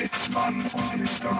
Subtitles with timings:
[0.00, 1.30] Sitzmann und Mr.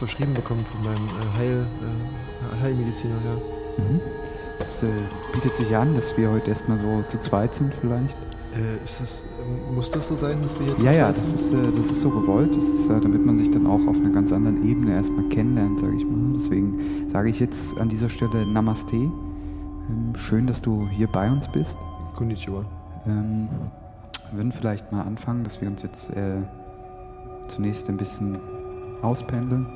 [0.00, 3.84] verschrieben bekommen von meinem äh, Heil, äh, Heilmediziner, ja.
[3.84, 4.00] Mhm.
[4.58, 4.86] Es äh,
[5.32, 8.16] bietet sich an, dass wir heute erstmal so zu zweit sind vielleicht.
[8.52, 11.52] Äh, das, ähm, muss das so sein, dass wir jetzt Ja, zu ja, das ist,
[11.52, 14.32] äh, das ist so gewollt, ist, äh, damit man sich dann auch auf einer ganz
[14.32, 16.32] anderen Ebene erstmal kennenlernt, sage ich mal.
[16.34, 18.96] Deswegen sage ich jetzt an dieser Stelle Namaste.
[18.96, 19.12] Ähm,
[20.16, 21.76] schön, dass du hier bei uns bist.
[22.16, 22.64] Konnichiwa.
[23.06, 23.48] Ähm,
[24.30, 26.12] wir würden vielleicht mal anfangen, dass wir uns jetzt
[27.48, 28.38] zunächst ein bisschen
[29.02, 29.66] auspendeln.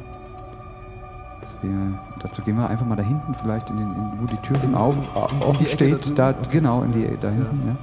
[1.64, 4.56] Wir, dazu gehen wir einfach mal da hinten vielleicht, in den, in, wo die Tür
[4.58, 4.96] schon auf,
[5.40, 6.18] offen steht.
[6.18, 6.48] Da, Okay.
[6.50, 7.68] Genau, in die, da hinten.
[7.68, 7.76] Ja.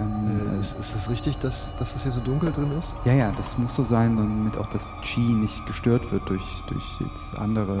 [0.00, 2.92] Ähm, Äh, ist, ist es richtig, dass, dass das hier so dunkel drin ist?
[3.04, 6.84] ja, ja, das muss so sein, damit auch das Chi nicht gestört wird durch, durch
[7.00, 7.80] jetzt andere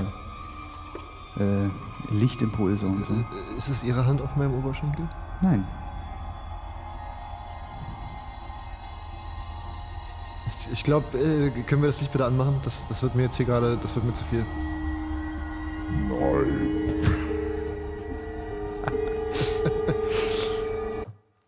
[1.38, 1.68] äh,
[2.12, 3.12] Lichtimpulse und so.
[3.12, 5.08] Äh, Ist es Ihre Hand auf meinem Oberschenkel?
[5.40, 5.64] Nein.
[10.70, 12.60] Ich, ich glaube, äh, können wir das nicht bitte anmachen?
[12.64, 14.44] Das, das wird mir jetzt hier gerade, das wird mir zu viel.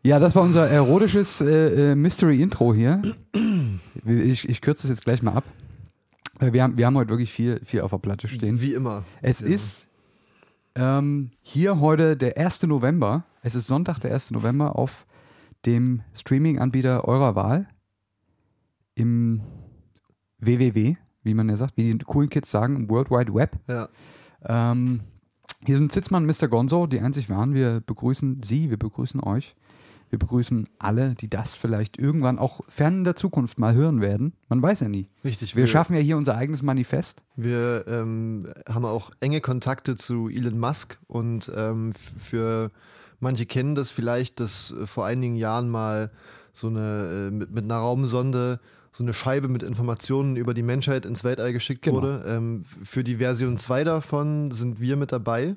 [0.03, 3.03] Ja, das war unser erotisches äh, äh, Mystery-Intro hier.
[4.07, 5.45] Ich, ich kürze es jetzt gleich mal ab.
[6.39, 8.63] Äh, Wir haben, wir haben heute wirklich viel, viel auf der Platte stehen.
[8.63, 9.05] Wie immer.
[9.21, 9.49] Es Ja.
[9.49, 9.87] ist
[10.75, 12.63] ähm, hier heute der 1.
[12.63, 13.25] November.
[13.43, 14.31] Es ist Sonntag, der 1.
[14.31, 15.05] November auf
[15.67, 17.69] dem Streaming-Anbieter eurer Wahl.
[19.01, 19.41] Im
[20.41, 23.59] WWW, wie man ja sagt, wie die coolen Kids sagen, im World Wide Web.
[23.67, 23.89] Ja.
[24.45, 25.01] Ähm,
[25.65, 26.49] hier sind Sitzmann und Mr.
[26.49, 27.55] Gonzo, die einzig waren.
[27.55, 29.55] Wir begrüßen Sie, wir begrüßen euch.
[30.11, 34.35] Wir begrüßen alle, die das vielleicht irgendwann auch fern in der Zukunft mal hören werden.
[34.49, 35.09] Man weiß ja nie.
[35.25, 35.57] Richtig.
[35.57, 37.23] Wir schaffen ja hier unser eigenes Manifest.
[37.37, 42.71] Wir ähm, haben auch enge Kontakte zu Elon Musk und ähm, für
[43.21, 46.11] manche kennen das vielleicht, dass äh, vor einigen Jahren mal
[46.53, 48.59] so eine äh, mit, mit einer Raumsonde
[48.93, 51.97] so eine Scheibe mit Informationen über die Menschheit ins Weltall geschickt Genau.
[51.99, 52.25] wurde.
[52.27, 55.57] Ähm, für die Version 2 davon sind wir mit dabei.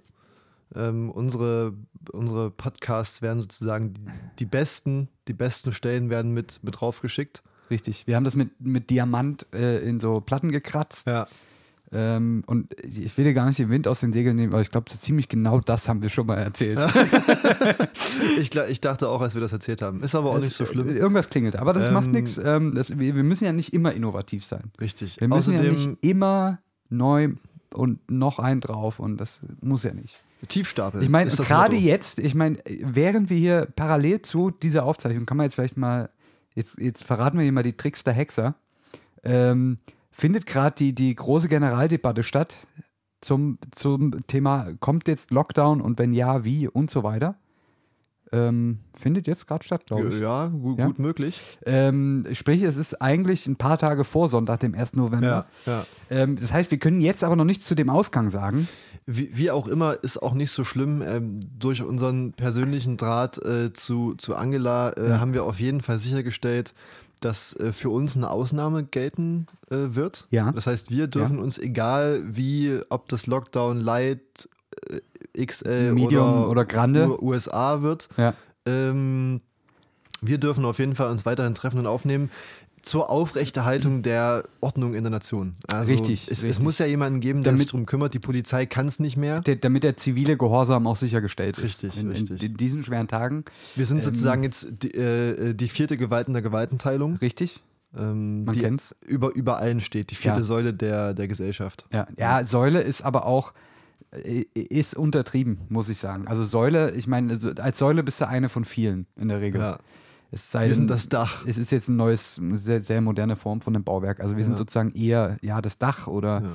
[0.75, 1.73] Ähm, unsere,
[2.11, 4.01] unsere Podcasts werden sozusagen die,
[4.39, 7.43] die besten, die besten Stellen werden mit, mit draufgeschickt.
[7.69, 8.05] Richtig.
[8.07, 11.07] Wir haben das mit, mit Diamant äh, in so Platten gekratzt.
[11.07, 11.27] Ja.
[11.95, 14.71] Ähm, und ich will dir gar nicht den Wind aus den Segeln nehmen, aber ich
[14.71, 16.79] glaube, so ziemlich genau das haben wir schon mal erzählt.
[18.39, 20.01] Ich, ich dachte auch, als wir das erzählt haben.
[20.03, 20.87] Ist aber auch nicht so schlimm.
[20.89, 21.55] Irgendwas klingelt.
[21.55, 22.37] Aber das Ähm, macht nichts.
[22.37, 24.71] Ähm, das- wir, wir müssen ja nicht immer innovativ sein.
[24.79, 25.19] Richtig.
[25.19, 26.59] Wir müssen ja Außerdem nicht immer
[26.89, 27.29] neu
[27.73, 30.15] und noch ein drauf und das muss ja nicht.
[30.47, 31.01] Tiefstapel.
[31.01, 35.37] Ich meine, das gerade jetzt, ich meine, während wir hier parallel zu dieser Aufzeichnung, kann
[35.37, 36.09] man jetzt vielleicht mal,
[36.53, 38.55] jetzt, jetzt verraten wir hier mal die Tricks der Hexer,
[39.23, 39.77] ähm,
[40.13, 42.55] findet gerade die, die große Generaldebatte statt
[43.19, 47.35] zum, zum Thema, kommt jetzt Lockdown und wenn ja, wie und so weiter.
[48.31, 50.19] Ähm, findet jetzt gerade statt, glaube ich.
[50.19, 50.87] Ja, gu Ja?
[50.87, 51.39] gut möglich.
[51.67, 54.93] Ähm, sprich, es ist eigentlich ein paar Tage vor Sonntag, dem 1.
[54.95, 55.45] November.
[55.67, 55.85] ja.
[56.09, 58.67] Ähm, das heißt, wir können jetzt aber noch nichts zu dem Ausgang sagen.
[59.05, 61.03] Wie, wie auch immer, ist auch nicht so schlimm.
[61.05, 65.19] Ähm, durch unseren persönlichen Draht äh, zu, zu Angela äh, Ja.
[65.19, 66.73] haben wir auf jeden Fall sichergestellt,
[67.25, 70.27] dass äh, für uns eine Ausnahme gelten äh, wird.
[70.29, 70.51] Ja.
[70.51, 74.49] Das heißt, wir dürfen uns, egal wie, ob das Lockdown Light,
[75.33, 77.21] äh, XL Medium oder, oder Grande.
[77.21, 78.33] USA wird, Ja.
[78.65, 79.41] Ähm,
[80.21, 82.31] wir dürfen auf jeden Fall uns weiterhin treffen und aufnehmen
[82.83, 85.55] zur Aufrechterhaltung der Ordnung in der Nation.
[85.71, 86.63] Also Richtig, Es, es richtig.
[86.63, 88.13] muss ja jemanden geben, der sich Damit- darum kümmert.
[88.13, 89.39] Die Polizei kann es nicht mehr.
[89.41, 91.63] der, damit der zivile Gehorsam auch sichergestellt ist.
[91.83, 92.43] Richtig, in, richtig.
[92.43, 93.45] In, in diesen schweren Tagen.
[93.75, 97.63] Wir sind Ähm, sozusagen jetzt die, äh, die vierte Gewalt in der Gewaltenteilung, Richtig,
[97.97, 98.95] ähm, man die kennt's.
[99.05, 100.11] über, über allen steht.
[100.11, 100.45] Die vierte Ja.
[100.45, 101.85] Säule der, der Gesellschaft.
[101.93, 103.53] Ja, ja, Säule ist aber auch
[104.11, 106.27] äh, ist untertrieben, muss ich sagen.
[106.27, 109.61] Also Säule, ich meine, als Säule bist du eine von vielen in der Regel.
[109.61, 109.79] Ja.
[110.33, 111.45] Es sei Wir sind das Dach.
[111.45, 114.19] es ist jetzt ein neues, sehr, sehr moderne Form von einem Bauwerk.
[114.19, 114.57] Also wir sind Ja.
[114.57, 116.49] sozusagen eher, ja, das Dach oder Ja.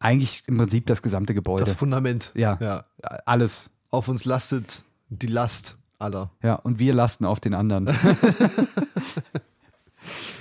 [0.00, 1.64] eigentlich im Prinzip das gesamte Gebäude.
[1.64, 2.32] Das Fundament.
[2.34, 2.58] Ja.
[2.60, 2.84] ja.
[3.26, 3.70] Alles.
[3.90, 6.30] Auf uns lastet die Last aller.
[6.42, 7.88] Ja, und wir lasten auf den anderen.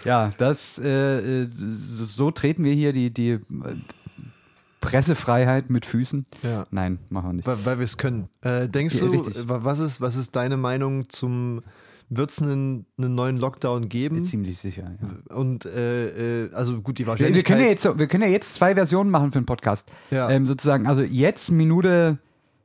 [0.06, 3.40] ja, das, äh, äh, so, treten wir hier die, die äh,
[4.82, 6.26] Pressefreiheit mit Füßen.
[6.42, 6.66] Ja.
[6.72, 7.48] Nein, machen wir nicht.
[7.48, 8.28] Weil, weil wir es können.
[8.42, 9.36] Äh, denkst Ja, du, richtig.
[9.48, 11.62] was ist, was ist deine Meinung zum,
[12.10, 14.24] wird es einen, einen neuen Lockdown geben?
[14.24, 14.92] Ziemlich sicher.
[15.02, 15.36] Ja.
[15.36, 17.36] Und äh, äh, also gut, die Wir, Wahrscheinlichkeit.
[17.36, 19.92] wir, können ja jetzt, wir können ja jetzt zwei Versionen machen für den Podcast.
[20.12, 20.30] Ja.
[20.30, 22.20] Ähm, sozusagen, also jetzt Minute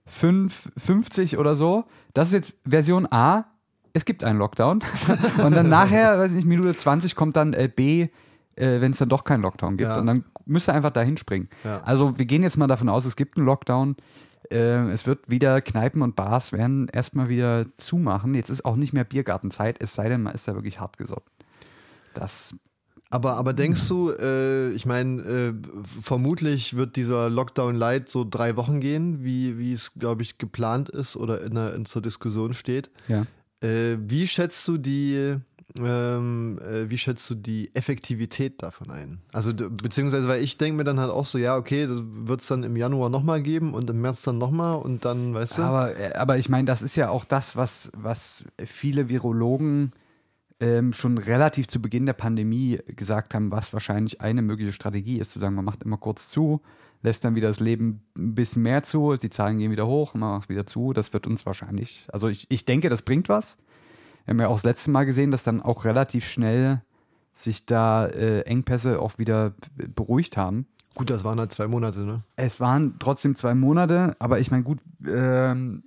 [0.07, 1.85] 5, 50 oder so.
[2.15, 3.47] Das ist jetzt Version A.
[3.93, 4.81] Es gibt einen Lockdown.
[5.45, 8.09] Und dann nachher, weiß ich nicht, Minute 20 kommt dann äh, B,
[8.57, 9.89] äh, wenn es dann doch keinen Lockdown gibt.
[9.89, 9.99] Ja.
[9.99, 11.49] Und dann müsst ihr einfach dahin springen.
[11.65, 11.83] Ja.
[11.85, 13.97] Also wir gehen jetzt mal davon aus, es gibt einen Lockdown.
[14.51, 18.35] Äh, es wird wieder Kneipen und Bars werden erstmal wieder zumachen.
[18.35, 21.31] Jetzt ist auch nicht mehr Biergartenzeit, es sei denn, man ist da wirklich hart gesotten.
[22.15, 22.55] Das
[23.11, 25.55] Aber, aber denkst du, äh, ich meine, äh,
[26.03, 30.89] vermutlich wird dieser Lockdown Light so drei Wochen gehen, wie, wie es, glaube ich, geplant
[30.89, 32.91] ist oder in der, in, zur Diskussion steht.
[33.09, 33.27] ja.
[33.61, 35.37] Äh, wie schätzt du die,
[35.79, 39.21] ähm, äh, wie schätzt du die Effektivität davon ein?
[39.33, 42.47] Also, beziehungsweise, weil ich denke mir dann halt auch so, ja, okay, das wird es
[42.47, 45.63] dann im Januar nochmal geben und im März dann nochmal und dann, weißt du?
[45.63, 49.93] Aber, äh, aber ich meine, das ist ja auch das, was, was viele Virologen
[50.61, 55.33] ähm, schon relativ zu Beginn der Pandemie gesagt haben, was wahrscheinlich eine mögliche Strategie ist,
[55.33, 56.63] zu sagen, man macht immer kurz zu,
[57.03, 60.39] lässt dann wieder das Leben ein bisschen mehr zu, die Zahlen gehen wieder hoch, man
[60.39, 60.93] macht wieder zu.
[60.93, 63.59] Das wird uns wahrscheinlich, also ich, ich denke, das bringt was.
[64.29, 66.83] Wir haben ja auch das letzte Mal gesehen, dass dann auch relativ schnell
[67.33, 69.55] sich da äh, Engpässe auch wieder
[69.95, 70.67] beruhigt haben.
[70.95, 72.23] Gut, das waren halt zwei Monate, ne?
[72.37, 75.83] Es waren trotzdem zwei Monate, aber ich meine, gut, ähm,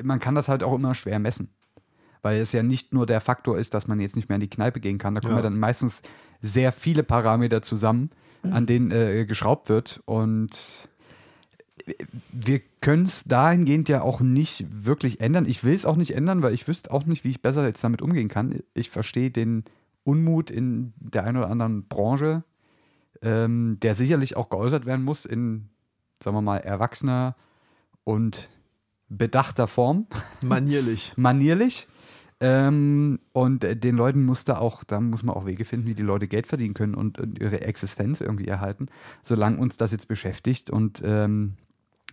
[0.00, 1.48] man kann das halt auch immer schwer messen.
[2.22, 4.50] Weil es ja nicht nur der Faktor ist, dass man jetzt nicht mehr in die
[4.50, 5.16] Kneipe gehen kann.
[5.16, 5.38] Da kommen Ja.
[5.38, 6.02] ja dann meistens
[6.40, 8.10] sehr viele Parameter zusammen,
[8.44, 10.00] an denen äh, geschraubt wird.
[10.04, 10.50] Und
[12.32, 15.46] wir können es dahingehend ja auch nicht wirklich ändern.
[15.46, 17.82] Ich will es auch nicht ändern, weil ich wüsste auch nicht, wie ich besser jetzt
[17.82, 18.60] damit umgehen kann.
[18.74, 19.64] Ich verstehe den
[20.04, 22.44] Unmut in der einen oder anderen Branche,
[23.22, 25.68] ähm, der sicherlich auch geäußert werden muss in,
[26.22, 27.36] sagen wir mal, erwachsener
[28.04, 28.50] und
[29.08, 30.06] bedachter Form,
[30.42, 31.12] Manierlich.
[31.16, 31.88] manierlich.
[32.40, 36.02] Ähm, und den Leuten muss da auch, da muss man auch Wege finden, wie die
[36.02, 38.86] Leute Geld verdienen können und, und ihre Existenz irgendwie erhalten,
[39.22, 40.70] solange uns das jetzt beschäftigt.
[40.70, 41.54] Und ähm,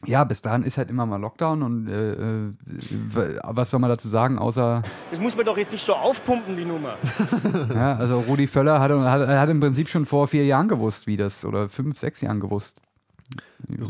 [0.06, 2.54] ja, bis dahin ist halt immer mal Lockdown und äh, äh,
[3.44, 6.66] was soll man dazu sagen, außer, Das muss man doch jetzt nicht so aufpumpen, die
[6.66, 6.98] Nummer.
[7.74, 11.18] ja, also Rudi Völler hat, hat, hat im Prinzip schon vor vier Jahren gewusst, wie
[11.18, 12.82] das, oder fünf, sechs Jahren gewusst.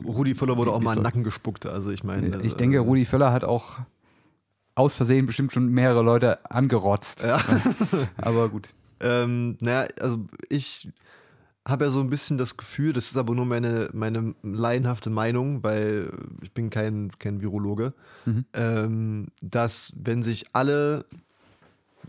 [0.05, 1.03] Rudi Völler wurde auch mal in den?
[1.03, 2.41] Nacken gespuckt, also ich meine.
[2.43, 3.79] Ich äh, denke, Rudi Völler hat auch
[4.75, 7.23] aus Versehen bestimmt schon mehrere Leute angerotzt.
[7.23, 7.41] Ja.
[8.17, 8.69] Aber gut.
[9.01, 10.87] Ähm, naja, also ich
[11.67, 15.63] habe ja so ein bisschen das Gefühl, das ist aber nur meine, meine laienhafte Meinung,
[15.63, 17.93] weil ich bin kein, kein Virologe,
[18.25, 18.45] Mhm.
[18.53, 21.05] ähm, dass wenn sich alle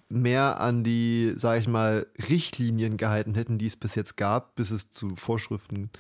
[0.09, 4.71] mehr an die, sage ich mal, Richtlinien gehalten hätten, die es bis jetzt gab, bis
[4.71, 5.91] es zu Vorschriften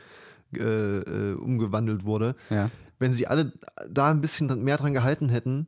[0.54, 2.70] äh, äh, umgewandelt wurde, Ja.
[2.98, 3.52] wenn sie alle
[3.90, 5.66] da ein bisschen mehr dran gehalten hätten,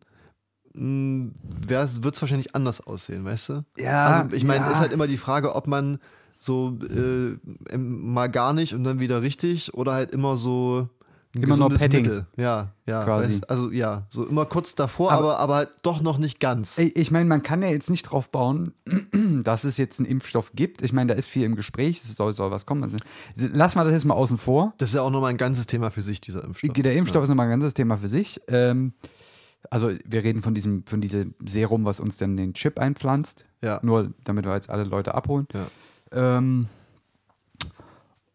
[0.75, 3.65] wird es wahrscheinlich anders aussehen, weißt du?
[3.77, 4.71] Ja, Also ich meine, ja.
[4.73, 5.99] ist halt immer die Frage, ob man
[6.39, 10.89] so äh, mal gar nicht und dann wieder richtig oder halt immer so
[11.37, 12.03] ein Immer nur gesundes Petting.
[12.05, 12.27] Mittel.
[12.39, 13.05] Ja, ja.
[13.05, 13.33] Quasi.
[13.35, 16.79] Weißt, also ja, so immer kurz davor, Aber- aber, aber halt doch noch nicht ganz.
[16.79, 18.73] Ich meine, man kann ja jetzt nicht drauf bauen,
[19.45, 20.81] dass es jetzt einen Impfstoff gibt.
[20.81, 22.83] Ich meine, da ist viel im Gespräch, es soll, soll was kommen.
[22.83, 22.97] Also,
[23.37, 24.73] lass mal das jetzt mal außen vor.
[24.79, 26.73] Das ist ja auch nochmal ein ganzes Thema für sich, dieser Impfstoff.
[26.73, 28.41] Der Impfstoff ist nochmal ein ganzes Thema für sich.
[28.49, 28.95] Ähm,
[29.71, 33.45] also wir reden von diesem, von diesem Serum, was uns dann den Chip einpflanzt.
[33.63, 33.81] Ja.
[33.83, 35.47] Nur damit wir jetzt alle Leute abholen.
[35.53, 35.67] Ja.
[36.13, 36.69] Ähm,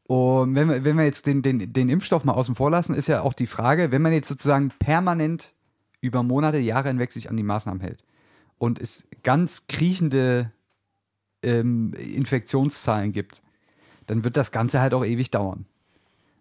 [0.05, 3.07] und wenn wir, wenn wir jetzt den, den, den Impfstoff mal außen vor lassen, ist
[3.07, 5.53] ja auch die Frage, wenn man jetzt sozusagen permanent
[6.01, 8.03] über Monate, Jahre hinweg sich an die Maßnahmen hält
[8.57, 10.51] und es ganz kriechende
[11.41, 13.41] ähm, Infektionszahlen gibt,
[14.07, 15.65] dann wird das Ganze halt auch ewig dauern.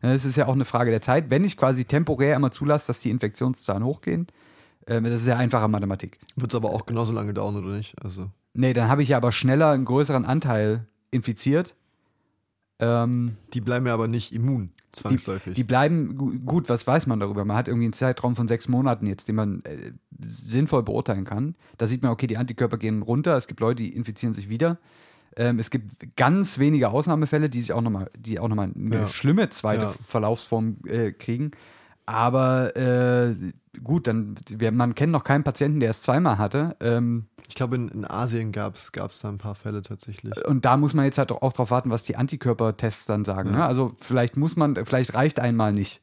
[0.01, 1.31] Es ist ja auch eine Frage der Zeit.
[1.31, 4.27] Wenn ich quasi temporär immer zulasse, dass die Infektionszahlen hochgehen,
[4.89, 6.19] ähm, das ist ja einfache Mathematik.
[6.35, 7.95] Wird es aber auch genauso lange dauern, oder nicht?
[8.03, 8.29] Also.
[8.53, 11.77] Nee, dann habe ich ja aber schneller einen größeren Anteil infiziert.
[12.81, 15.55] Ähm, Die bleiben ja aber nicht immun, die, zwangsläufig.
[15.55, 17.45] die bleiben gu- gut, was weiß man darüber?
[17.45, 21.55] Man hat irgendwie einen Zeitraum von sechs Monaten jetzt, den man äh, sinnvoll beurteilen kann.
[21.79, 24.79] Da sieht man, okay, die Antikörper gehen runter, es gibt Leute, die infizieren sich wieder.
[25.37, 29.07] Ähm, es gibt ganz wenige Ausnahmefälle, die sich auch nochmal, die auch nochmal eine Ja.
[29.07, 29.95] schlimme zweite Ja.
[30.09, 31.53] Verlaufsform äh, kriegen.
[32.05, 33.37] Aber äh,
[33.85, 36.77] gut, dann wir, man kennt noch keinen Patienten, der es zweimal hatte.
[36.81, 40.33] Ähm, Ich glaube, in, in Asien gab es da ein paar Fälle tatsächlich.
[40.47, 43.51] und da muss man jetzt halt auch drauf warten, was die Antikörpertests dann sagen.
[43.51, 43.57] Ja.
[43.57, 43.65] Ne?
[43.67, 46.01] Also vielleicht muss man, vielleicht reicht einmal nicht.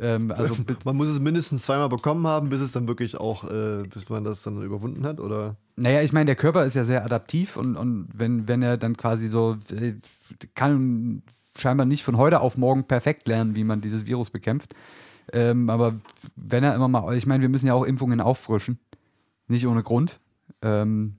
[0.00, 3.84] Ähm, also Man muss es mindestens zweimal bekommen haben, bis es dann wirklich auch, äh,
[3.88, 5.54] bis man das dann überwunden hat, oder?
[5.76, 8.96] Naja, ich meine, der Körper ist ja sehr adaptiv und, und wenn, wenn er dann
[8.96, 9.94] quasi so äh,
[10.56, 11.22] kann
[11.56, 14.74] scheinbar nicht von heute auf morgen perfekt lernen, wie man dieses Virus bekämpft.
[15.32, 15.94] Ähm, aber
[16.34, 18.80] wenn er immer mal, ich meine, wir müssen ja auch Impfungen auffrischen.
[19.46, 20.18] Nicht ohne Grund.
[20.62, 21.16] Ähm,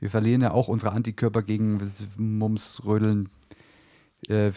[0.00, 1.80] wir verlieren ja auch unsere Antikörper gegen
[2.16, 3.30] Mumps, Rödeln,
[4.28, 4.52] äh,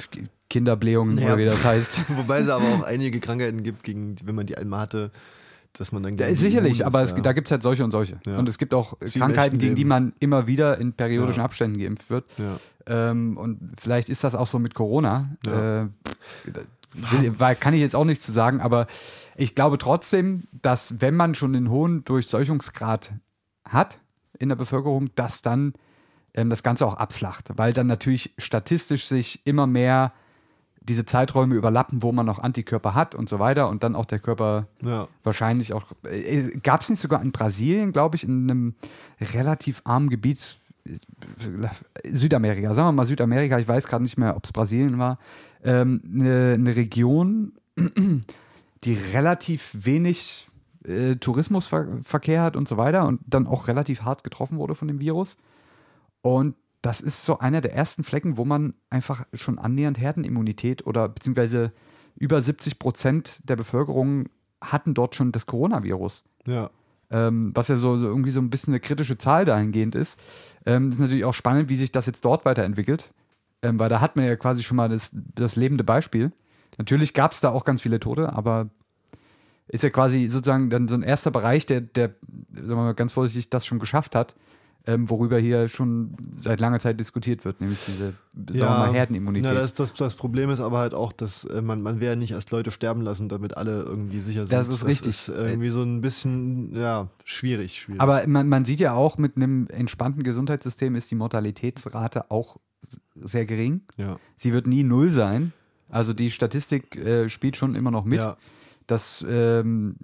[0.49, 1.25] Kinderblähungen Ja.
[1.27, 2.05] oder wie das heißt.
[2.17, 5.11] Wobei es aber auch einige Krankheiten gibt, gegen, wenn man die einmal hatte,
[5.73, 7.23] dass man dann die sicherlich, immun aber ist, es, ja.
[7.23, 8.19] da gibt es halt solche und solche.
[8.25, 8.37] Ja.
[8.37, 11.41] Und es gibt auch Sie Krankheiten, gegen die man immer wieder in periodischen.
[11.41, 12.25] Abständen geimpft wird.
[12.85, 15.29] Ähm, und vielleicht ist das auch so mit Corona.
[15.45, 15.85] Äh,
[16.93, 18.87] weil, kann ich jetzt auch nichts zu sagen, aber
[19.35, 23.13] ich glaube trotzdem, dass wenn man schon den hohen Durchseuchungsgrad
[23.65, 23.99] hat
[24.39, 25.73] in der Bevölkerung, dass dann
[26.33, 30.13] ähm, das Ganze auch abflacht, weil dann natürlich statistisch sich immer mehr
[30.81, 34.19] diese Zeiträume überlappen, wo man noch Antikörper hat und so weiter und dann auch der
[34.19, 35.07] Körper Ja.
[35.23, 35.91] wahrscheinlich auch.
[36.03, 38.75] Äh, Gab es nicht sogar in Brasilien, glaube ich, in einem
[39.19, 40.91] relativ armen Gebiet, äh,
[42.09, 45.19] Südamerika, sagen wir mal Südamerika, ich weiß gerade nicht mehr, ob es Brasilien war,
[45.63, 47.51] ähm, eine, eine Region,
[48.85, 50.47] die relativ wenig
[50.85, 54.99] äh, Tourismusverkehr hat und so weiter und dann auch relativ hart getroffen wurde von dem
[54.99, 55.37] Virus.
[56.21, 61.09] Und das ist so einer der ersten Flecken, wo man einfach schon annähernd Herdenimmunität oder
[61.09, 61.71] beziehungsweise
[62.15, 64.29] über 70 Prozent der Bevölkerung
[64.61, 66.23] hatten dort schon das Coronavirus.
[66.45, 66.69] Ja.
[67.09, 70.19] Ähm, was ja so, so irgendwie so ein bisschen eine kritische Zahl dahingehend ist.
[70.65, 73.13] Ähm, ist natürlich auch spannend, wie sich das jetzt dort weiterentwickelt.
[73.61, 76.31] Ähm, weil da hat man ja quasi schon mal das, das lebende Beispiel.
[76.77, 78.69] Natürlich gab es da auch ganz viele Tote, aber
[79.67, 82.15] ist ja quasi sozusagen dann so ein erster Bereich, der, der
[82.53, 84.35] sagen wir mal ganz vorsichtig, das schon geschafft hat,
[84.85, 89.51] ähm, worüber hier schon seit langer Zeit diskutiert wird, nämlich diese, sagen wir mal, Herdenimmunität.
[89.51, 92.31] Ja, das, das, das Problem ist aber halt auch, dass äh, man, man ja nicht
[92.31, 94.53] erst Leute sterben lassen, damit alle irgendwie sicher sind.
[94.53, 95.25] Das ist richtig.
[95.27, 97.81] Das ist irgendwie so ein bisschen, ja, schwierig.
[97.81, 97.99] schwierig.
[97.99, 102.57] Aber man, man sieht ja auch, mit einem entspannten Gesundheitssystem ist die Mortalitätsrate auch
[103.15, 103.81] sehr gering.
[103.97, 104.17] ja.
[104.37, 105.51] Sie wird nie null sein.
[105.89, 108.37] Also die Statistik äh, spielt schon immer noch mit, Ja.
[108.87, 109.95] Dass ähm,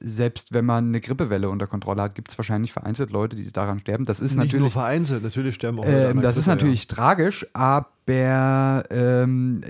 [0.00, 3.78] selbst wenn man eine Grippewelle unter Kontrolle hat, gibt es wahrscheinlich vereinzelt Leute, die daran
[3.78, 4.04] sterben.
[4.04, 6.86] Das ist Nicht nur natürlich, vereinzelt, natürlich sterben auch Leute ähm, das ist Grippe, natürlich
[6.88, 9.62] tragisch, aber ähm,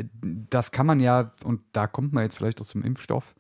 [0.51, 3.35] das kann man ja, und da kommt man jetzt vielleicht auch zum Impfstoff.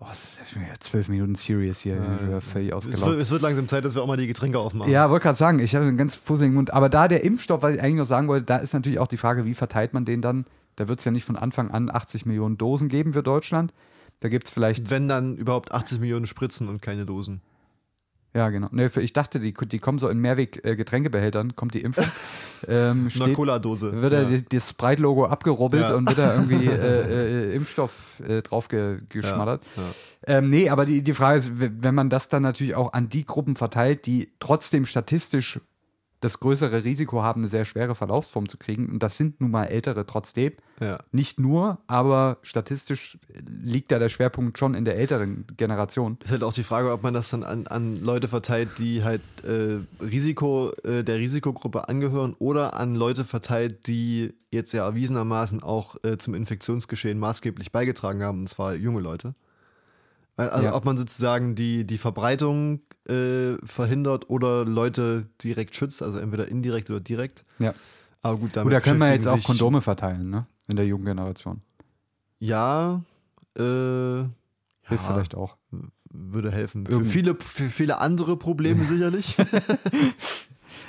[0.00, 2.40] Oh, es ist schon wieder zwölf Minuten serious hier, Ja.
[2.40, 2.78] völlig Ja.
[2.78, 3.12] Es ausgelaufen.
[3.12, 4.90] wird, es wird langsam Zeit, dass wir auch mal die Getränke aufmachen.
[4.90, 6.72] Ja, wollte gerade sagen, ich habe einen ganz fusseligen Mund.
[6.72, 9.16] Aber da der Impfstoff, was ich eigentlich noch sagen wollte, da ist natürlich auch die
[9.16, 10.44] Frage, wie verteilt man den dann?
[10.74, 13.72] Da wird es ja nicht von Anfang an 80 Millionen Dosen geben für Deutschland.
[14.22, 17.40] Da gibt es vielleicht, Wenn dann überhaupt 80 Millionen Spritzen und keine Dosen.
[18.34, 18.68] ja genau.
[18.70, 22.04] Nee, ich dachte, die, die kommen so in Mehrweg-Getränkebehältern, kommt die Impfung.
[22.68, 24.00] ähm, Eine steht, Cola-Dose.
[24.00, 24.28] wird da ja.
[24.28, 25.96] die- das Sprite-Logo abgerubbelt Ja.
[25.96, 29.62] und wird da irgendwie äh, äh, Impfstoff äh, drauf ge geschmattert.
[29.76, 30.38] Ja.
[30.38, 33.26] Ähm, nee, aber die, die Frage ist, wenn man das dann natürlich auch an die
[33.26, 35.60] Gruppen verteilt, die trotzdem statistisch
[36.22, 39.64] das größere Risiko haben, eine sehr schwere Verlaufsform zu kriegen, und das sind nun mal
[39.66, 40.98] Ältere trotzdem, Ja.
[41.10, 43.18] nicht nur, aber statistisch
[43.62, 46.16] liegt da der Schwerpunkt schon in der älteren Generation.
[46.24, 49.20] Ist halt auch die Frage, ob man das dann an, an Leute verteilt, die halt
[49.44, 55.96] äh, Risiko, äh, der Risikogruppe angehören oder an Leute verteilt, die jetzt ja erwiesenermaßen auch
[56.04, 59.34] äh, zum Infektionsgeschehen maßgeblich beigetragen haben, und zwar junge Leute.
[60.36, 60.74] Also Ja.
[60.74, 66.90] ob man sozusagen die, die Verbreitung äh, verhindert oder Leute direkt schützt, also entweder indirekt
[66.90, 67.44] oder direkt.
[67.58, 67.74] Ja.
[68.22, 70.46] Aber gut, damit da können wir jetzt auch Kondome verteilen, ne?
[70.68, 71.60] In der jungen Generation.
[72.38, 73.02] Ja,
[73.56, 74.30] äh, Hilft
[74.88, 75.56] ja, vielleicht auch.
[76.10, 76.86] würde helfen.
[76.86, 79.36] Für viele, für viele andere Probleme sicherlich.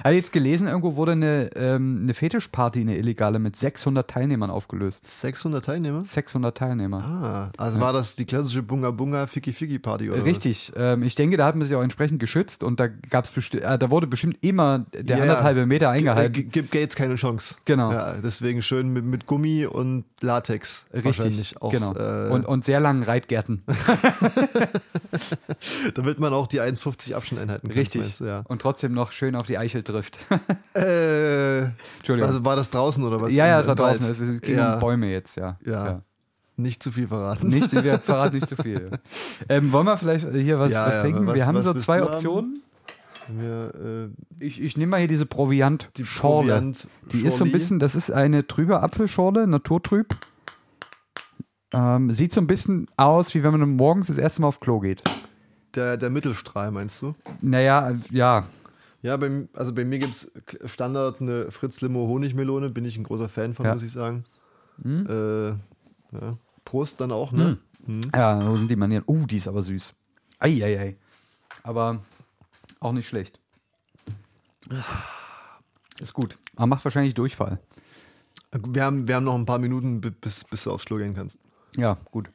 [0.03, 5.05] Habe jetzt gelesen, irgendwo wurde eine, ähm, eine Fetischparty, eine illegale, mit 600 Teilnehmern aufgelöst.
[5.05, 6.03] 600 Teilnehmer?
[6.05, 7.03] 600 Teilnehmer.
[7.03, 7.85] Ah, also Ja.
[7.85, 10.23] war das die klassische Bunga Bunga Ficky Ficky Party oder?
[10.25, 10.71] Richtig.
[10.75, 13.89] Ähm, ich denke, da hat man sich auch entsprechend geschützt und da gab's äh, da
[13.89, 16.33] wurde bestimmt immer der Ja, anderthalbe Meter äh, eingehalten.
[16.33, 17.55] gi- Gibt Gates keine Chance.
[17.65, 17.91] Genau.
[17.91, 20.85] Ja, deswegen schön mit, mit Gummi und Latex.
[20.93, 21.71] Richtig, auch.
[21.71, 21.93] genau.
[21.95, 23.63] Äh, und, und sehr langen Reitgärten.
[25.95, 27.77] damit man auch die 1,50 Abstand einhalten kann.
[27.77, 28.01] Richtig.
[28.01, 28.43] meinst ja.
[28.47, 30.19] Und trotzdem noch schön auf die Eichel trifft.
[30.75, 31.65] Äh,
[31.97, 32.29] Entschuldigung.
[32.29, 33.31] also war das draußen oder was?
[33.33, 34.09] ja, ja, es war draußen.
[34.09, 34.73] Es ging Ja.
[34.75, 35.57] um Bäume jetzt, ja.
[35.65, 36.01] Ja.
[36.57, 37.47] Nicht zu viel verraten.
[37.47, 38.91] Nicht, wir verraten nicht zu viel.
[39.49, 41.27] Ähm, wollen wir vielleicht hier was, Ja, was ja, trinken?
[41.27, 42.01] was- wir haben so zwei?
[42.03, 42.61] Optionen.
[43.29, 44.09] Wir,
[44.39, 46.03] äh, Ich, ich nehme mal hier diese Proviant die.
[46.03, 50.15] Proviant Die ist so ein bisschen, das ist eine trübe Apfelschorle, naturtrüb.
[51.71, 54.79] Ähm, sieht so ein bisschen aus, wie wenn man morgens das erste Mal auf Klo
[54.79, 55.01] geht.
[55.75, 57.15] Der, der Mittelstrahl, meinst du?
[57.41, 58.45] Naja, ja.
[59.03, 60.31] Ja, bei, also bei mir gibt es
[60.65, 63.73] Standard eine Fritz Limo Honigmelone, bin ich ein großer Fan von, Ja.
[63.75, 64.23] muss ich sagen.
[64.83, 66.37] Äh, ja.
[66.65, 67.57] Prost dann auch, ne?
[67.85, 67.99] Mhm.
[68.15, 69.03] Ja, so sind die Manieren.
[69.05, 69.93] Uh, die ist aber süß.
[70.39, 70.95] Eieiei.
[71.63, 72.01] Aber
[72.79, 73.39] auch nicht schlecht.
[75.99, 76.37] Ist gut.
[76.55, 77.59] Aber macht wahrscheinlich Durchfall.
[78.51, 81.13] Wir, haben, wir haben noch ein paar Minuten, bi- bis, bis du aufs Klo gehen
[81.13, 81.39] kannst.
[81.75, 82.29] Ja, gut.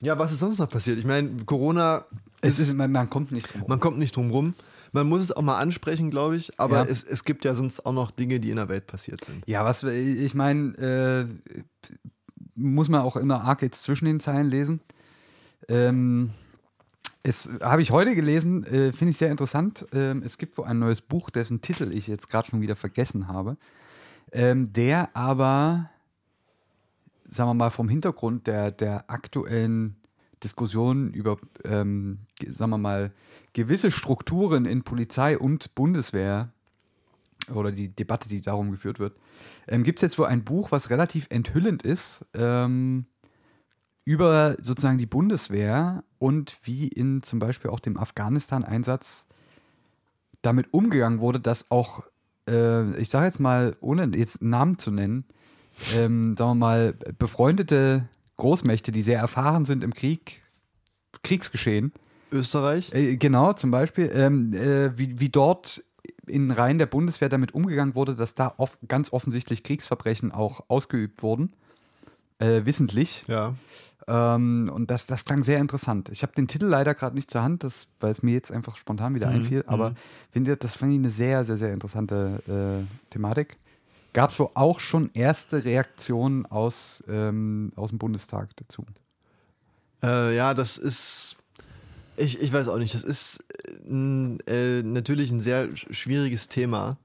[0.00, 0.98] Ja, was ist sonst noch passiert?
[0.98, 2.04] Ich meine, Corona,
[2.42, 3.64] Es ist, man, man kommt nicht drum.
[3.66, 4.54] man kommt nicht drum rum.
[4.92, 6.84] Man muss es auch mal ansprechen, glaube ich, aber Ja.
[6.84, 9.42] es, es gibt ja sonst auch noch Dinge, die in der Welt passiert sind.
[9.46, 11.26] Ja, was ich meine, äh,
[12.54, 14.80] muss man auch immer arg jetzt zwischen den Zeilen lesen.
[15.68, 16.30] Ähm,
[17.22, 19.86] es habe ich heute gelesen, äh, finde ich sehr interessant.
[19.92, 23.28] Ähm, es gibt wohl ein neues Buch, dessen Titel ich jetzt gerade schon wieder vergessen
[23.28, 23.56] habe,
[24.32, 25.88] ähm, der aber,
[27.28, 29.96] sagen wir mal, vom Hintergrund der, der aktuellen
[30.42, 33.12] Diskussionen über, ähm, ge- sagen wir mal,
[33.52, 36.50] gewisse Strukturen in Polizei und Bundeswehr
[37.54, 39.16] oder die Debatte, die darum geführt wird,
[39.68, 43.06] ähm, gibt es jetzt wohl ein Buch, was relativ enthüllend ist, ähm,
[44.04, 49.26] über sozusagen die Bundeswehr und wie in zum Beispiel auch dem Afghanistan-Einsatz
[50.42, 52.02] damit umgegangen wurde, dass auch,
[52.48, 55.24] äh, ich sage jetzt mal, ohne jetzt Namen zu nennen,
[55.94, 60.42] ähm, sagen wir mal, befreundete Großmächte, die sehr erfahren sind im Krieg,
[61.22, 61.92] Kriegsgeschehen,
[62.30, 62.92] Österreich?
[62.94, 65.84] äh, genau, zum Beispiel, ähm, äh, wie, wie dort
[66.26, 71.22] in Reihen der Bundeswehr damit umgegangen wurde, dass da off ganz offensichtlich Kriegsverbrechen auch ausgeübt
[71.22, 71.52] wurden.
[72.38, 73.24] Äh, wissentlich.
[73.28, 73.54] Ja.
[74.08, 76.08] Ähm, und das, das klang sehr interessant.
[76.08, 78.76] Ich habe den Titel leider gerade nicht zur Hand, das, weil es mir jetzt einfach
[78.76, 79.94] spontan wieder einfiel, aber
[80.30, 83.58] finde, das fand ich eine sehr, sehr, sehr interessante äh, Thematik.
[84.12, 88.84] Gab es wohl auch schon erste Reaktionen aus, ähm, aus dem Bundestag dazu.
[90.02, 91.36] Äh, ja, das ist.
[92.16, 93.42] Ich, ich weiß auch nicht, das ist
[93.88, 96.98] äh, äh, natürlich ein sehr sch- schwieriges Thema.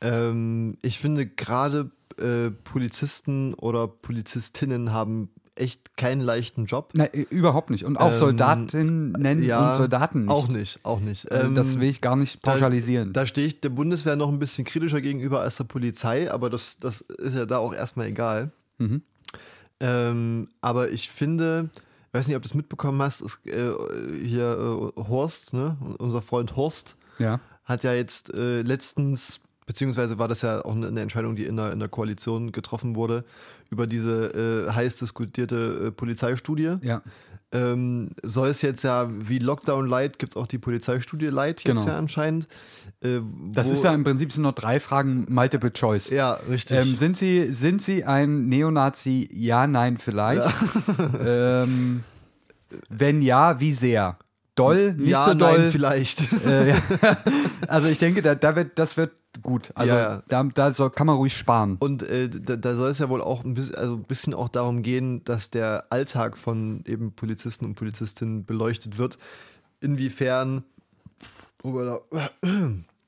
[0.00, 6.90] Ähm, ich finde gerade äh, Polizisten oder Polizistinnen haben echt keinen leichten Job.
[6.94, 7.84] Nein, überhaupt nicht.
[7.84, 10.30] Und auch Ähm, Soldatinnen nennen Ja, und Soldaten nicht.
[10.30, 11.30] Auch nicht, auch nicht.
[11.30, 13.12] Also Ähm, das will ich gar nicht pauschalisieren.
[13.12, 16.50] Da, da stehe ich der Bundeswehr noch ein bisschen kritischer gegenüber als der Polizei, aber
[16.50, 18.50] das, das ist ja da auch erstmal egal.
[18.78, 19.02] Mhm.
[19.80, 21.70] Ähm, aber ich finde,
[22.08, 23.72] ich weiß nicht, ob du es mitbekommen hast, ist, äh,
[24.22, 25.76] hier äh, Horst, ne?
[25.98, 27.40] unser Freund Horst, ja.
[27.64, 31.70] hat ja jetzt äh, letztens, beziehungsweise war das ja auch eine, Entscheidung, die in der,
[31.72, 33.24] in der Koalition getroffen wurde,
[33.70, 36.78] über diese äh, heiß diskutierte äh, Polizeistudie.
[36.82, 37.02] Ja.
[37.52, 41.76] Ähm, soll es jetzt ja wie Lockdown Light, gibt es auch die Polizeistudie Light jetzt
[41.76, 41.86] Genau.
[41.86, 42.48] ja anscheinend.
[43.00, 43.20] Äh,
[43.52, 46.10] Das ist ja im Prinzip sind noch drei Fragen Multiple Choice.
[46.10, 46.76] Ja, richtig.
[46.76, 49.28] Ähm, sind, Sie, sind Sie ein Neonazi?
[49.32, 50.52] Ja, nein, vielleicht.
[51.24, 52.02] ähm,
[52.88, 54.18] wenn ja, wie sehr?
[54.60, 55.58] Doll, nicht ja, so doll.
[55.58, 56.32] nein, vielleicht.
[56.44, 56.82] Äh, ja.
[57.68, 59.70] Also ich denke, da, da wird, das wird gut.
[59.74, 61.76] Also Ja, da, da soll, kann man ruhig sparen.
[61.78, 64.48] Und äh, da, da soll es ja wohl auch ein bisschen, also ein bisschen auch
[64.48, 69.18] darum gehen, dass der Alltag von eben Polizisten und Polizistinnen beleuchtet wird.
[69.80, 70.64] Inwiefern,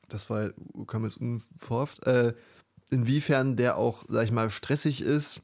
[0.09, 0.51] das war,
[0.87, 2.35] kam jetzt unverhofft, äh,
[2.91, 5.41] inwiefern der auch, sag ich mal, stressig ist,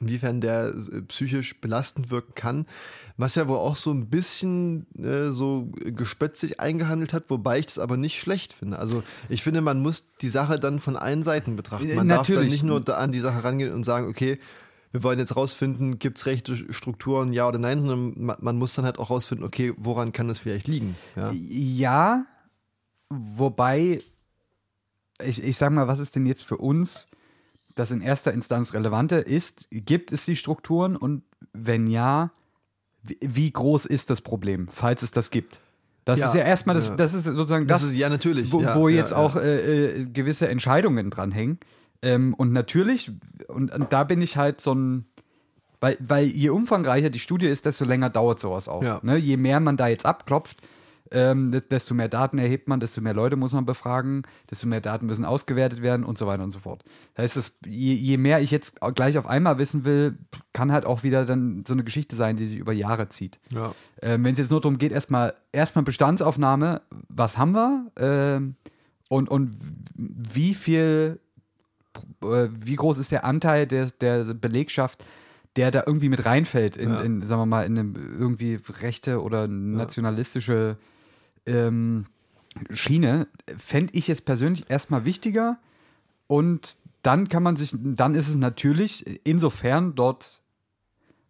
[0.00, 2.66] inwiefern der äh, psychisch belastend wirken kann.
[3.18, 7.78] Was ja wohl auch so ein bisschen äh, so gespötzig eingehandelt hat, wobei ich das
[7.78, 8.78] aber nicht schlecht finde.
[8.78, 11.94] Also ich finde, man muss die Sache dann von allen Seiten betrachten.
[11.94, 12.52] Man darf dann natürlich.
[12.52, 14.38] nicht nur da an die Sache rangehen und sagen, okay,
[14.92, 18.74] wir wollen jetzt rausfinden, gibt es rechte Strukturen, ja oder nein, sondern man, man muss
[18.74, 20.96] dann halt auch rausfinden, okay, woran kann das vielleicht liegen?
[21.16, 22.26] Ja, Ja,
[23.10, 24.02] wobei,
[25.22, 27.08] ich, ich sag mal, was ist denn jetzt für uns
[27.76, 29.68] das in erster Instanz Relevante ist?
[29.70, 32.32] Gibt es die Strukturen und wenn ja,
[33.02, 35.60] wie, groß ist das Problem, falls es das gibt?
[36.04, 36.96] Das Ja, ist ja erstmal, das, ja.
[36.96, 38.50] das ist sozusagen das, das, ist ja natürlich.
[38.50, 41.58] wo, wo ja, jetzt auch äh, äh, gewisse Entscheidungen dranhängen.
[42.02, 43.12] Ähm, und natürlich,
[43.48, 45.06] und, und da bin ich halt so ein,
[45.80, 48.82] weil, weil je umfangreicher die Studie ist, desto länger dauert sowas auch.
[49.02, 49.16] Ne?
[49.16, 50.58] Je mehr man da jetzt abklopft,
[51.10, 55.06] ähm, desto mehr Daten erhebt man, desto mehr Leute muss man befragen, desto mehr Daten
[55.06, 56.82] müssen ausgewertet werden und so weiter und so fort.
[57.14, 60.18] Das heißt, das, je, je mehr ich jetzt gleich auf einmal wissen will,
[60.52, 63.38] kann halt auch wieder dann so eine Geschichte sein, die sich über Jahre zieht.
[63.50, 63.74] Ja.
[64.02, 68.56] Ähm, Wenn es jetzt nur darum geht, erstmal erstmal Bestandsaufnahme, was haben wir ähm,
[69.08, 69.56] und, und
[69.94, 71.20] wie viel,
[72.22, 75.04] äh, wie groß ist der Anteil der, der Belegschaft,
[75.56, 77.00] der da irgendwie mit reinfällt in, Ja.
[77.00, 80.76] in sagen wir mal, in eine irgendwie rechte oder nationalistische
[81.46, 82.06] ähm,
[82.72, 83.28] Schiene,
[83.58, 85.58] fände ich jetzt persönlich erstmal wichtiger
[86.26, 90.42] und dann kann man sich, dann ist es natürlich, insofern dort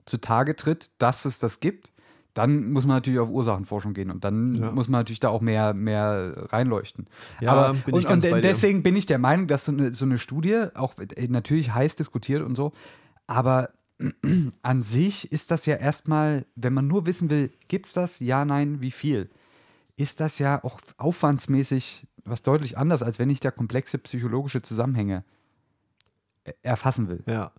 [0.06, 1.92] zutage tritt, dass es das gibt,
[2.32, 4.70] dann muss man natürlich auf Ursachenforschung gehen und dann Ja.
[4.70, 7.06] muss man natürlich da auch mehr, mehr reinleuchten.
[7.40, 8.48] Ja, Aber, bin ich und, ganz und bei dir.
[8.48, 11.96] deswegen bin ich der Meinung, dass so eine, so eine Studie, auch äh, natürlich heiß
[11.96, 12.72] diskutiert und so,
[13.26, 13.70] aber
[14.62, 18.20] an sich ist das ja erstmal, wenn man nur wissen will, gibt es das?
[18.20, 19.30] Ja, nein, wie viel?
[19.96, 25.24] Ist das ja auch aufwandsmäßig was deutlich anders, als wenn ich da komplexe psychologische Zusammenhänge
[26.44, 27.22] äh, erfassen will.
[27.26, 27.52] Ja.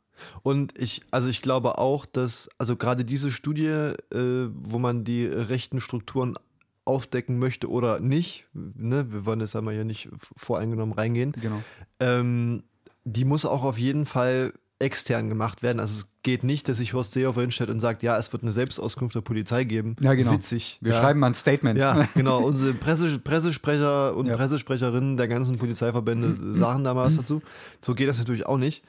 [0.43, 5.26] Und ich, also ich glaube auch, dass, also gerade diese Studie, äh, wo man die
[5.26, 6.38] rechten Strukturen
[6.86, 11.62] aufdecken möchte oder nicht, ne, wir wollen jetzt einmal hier nicht voreingenommen reingehen, Genau.
[12.00, 12.63] ähm,
[13.04, 15.80] die muss auch auf jeden Fall extern gemacht werden.
[15.80, 18.52] Also es geht nicht, dass sich Horst Seehofer hinstellt und sagt, ja, es wird eine
[18.52, 19.96] Selbstauskunft der Polizei geben.
[20.02, 20.34] Ja, genau.
[20.34, 20.78] Witzig.
[20.82, 21.00] Wir ja.
[21.00, 21.80] schreiben mal ein Statement.
[21.80, 22.44] Ja, genau.
[22.44, 24.36] Unsere Presse, Pressesprecher und Ja.
[24.36, 27.42] Pressesprecherinnen der ganzen Polizeiverbände sagen da mal was dazu.
[27.82, 28.84] So geht das natürlich auch nicht.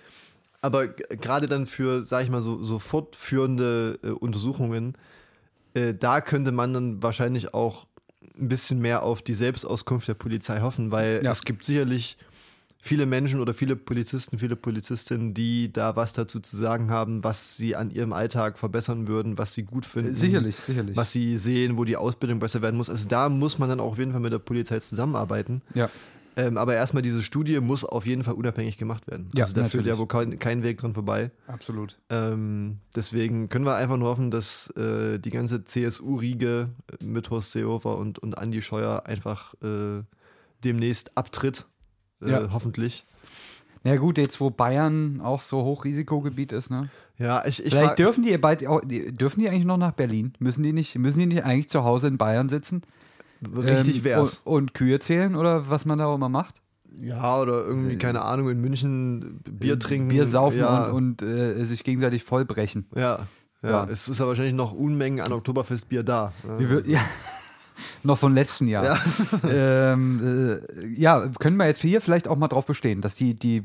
[0.60, 4.94] Aber gerade dann für, sag ich mal, so, so fortführende äh, Untersuchungen,
[5.74, 7.86] äh, da könnte man dann wahrscheinlich auch
[8.38, 11.30] ein bisschen mehr auf die Selbstauskunft der Polizei hoffen, weil Ja.
[11.30, 12.16] es gibt sicherlich
[12.88, 17.56] viele Menschen oder viele Polizisten, viele Polizistinnen, die da was dazu zu sagen haben, was
[17.56, 20.96] sie an ihrem Alltag verbessern würden, was sie gut finden Sicherlich, sicherlich.
[20.96, 22.90] was sie sehen, wo die Ausbildung besser werden muss.
[22.90, 25.62] Also da muss man dann auch auf jeden Fall mit der Polizei zusammenarbeiten.
[25.74, 25.90] Ja.
[26.36, 29.30] Ähm, aber erstmal diese Studie muss auf jeden Fall unabhängig gemacht werden.
[29.34, 29.86] Ja, also da führt natürlich.
[29.88, 31.30] ja wohl kein, kein Weg dran vorbei.
[31.46, 31.98] Absolut.
[32.10, 36.70] Ähm, deswegen können wir einfach nur hoffen, dass äh, die ganze CSU-Riege
[37.04, 40.04] mit Horst Seehofer und, und Andi Scheuer einfach äh,
[40.64, 41.66] demnächst abtritt.
[42.22, 42.48] Äh, Ja.
[42.52, 43.04] Hoffentlich.
[43.84, 46.90] Ja gut, jetzt wo Bayern auch so Hochrisikogebiet ist, ne?
[47.16, 50.34] Ja, ich, ich Vielleicht dürfen die bald dürfen die eigentlich noch nach Berlin?
[50.38, 52.82] Müssen die nicht, müssen die nicht eigentlich zu Hause in Bayern sitzen?
[53.56, 54.42] richtig ähm, wär's.
[54.44, 56.56] Und, und Kühe zählen oder was man da auch immer macht?
[57.00, 60.10] Ja, oder irgendwie, keine Ahnung, in München Bier trinken.
[60.10, 62.86] Äh, Bier saufen ja, und, und äh, sich gegenseitig vollbrechen.
[62.94, 63.26] Ja,
[63.62, 63.88] ja, Ja.
[63.90, 66.32] Es ist ja wahrscheinlich noch Unmengen an Oktoberfestbier da.
[66.58, 67.00] Wie wir, ja.
[68.02, 68.84] Noch von letzten Jahr.
[68.84, 68.98] Ja.
[69.50, 73.64] Ähm, äh, ja, können wir jetzt hier vielleicht auch mal drauf bestehen, dass die, die,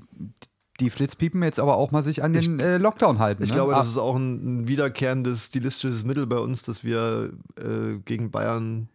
[0.80, 3.44] die Flitzpiepen jetzt aber auch mal sich an den äh, Lockdown halten.
[3.44, 3.56] Ich ne?
[3.56, 7.98] glaube, Ah, das ist auch ein, ein wiederkehrendes stilistisches Mittel bei uns, dass wir äh,
[8.06, 8.88] gegen Bayern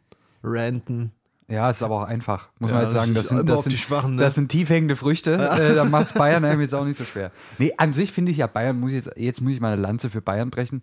[0.43, 1.13] ranten.
[1.51, 3.15] Ja, ist aber auch einfach, muss Ja, man jetzt sagen.
[3.15, 4.23] Das sind, das sind, Schwachen, ne?
[4.23, 5.33] das sind tiefhängende Früchte.
[5.33, 7.33] Äh, da macht Bayern einem jetzt auch nicht so schwer.
[7.59, 10.11] Nee, an sich finde ich ja Bayern, muss ich jetzt, jetzt muss ich meine Lanze
[10.11, 10.83] für Bayern brechen.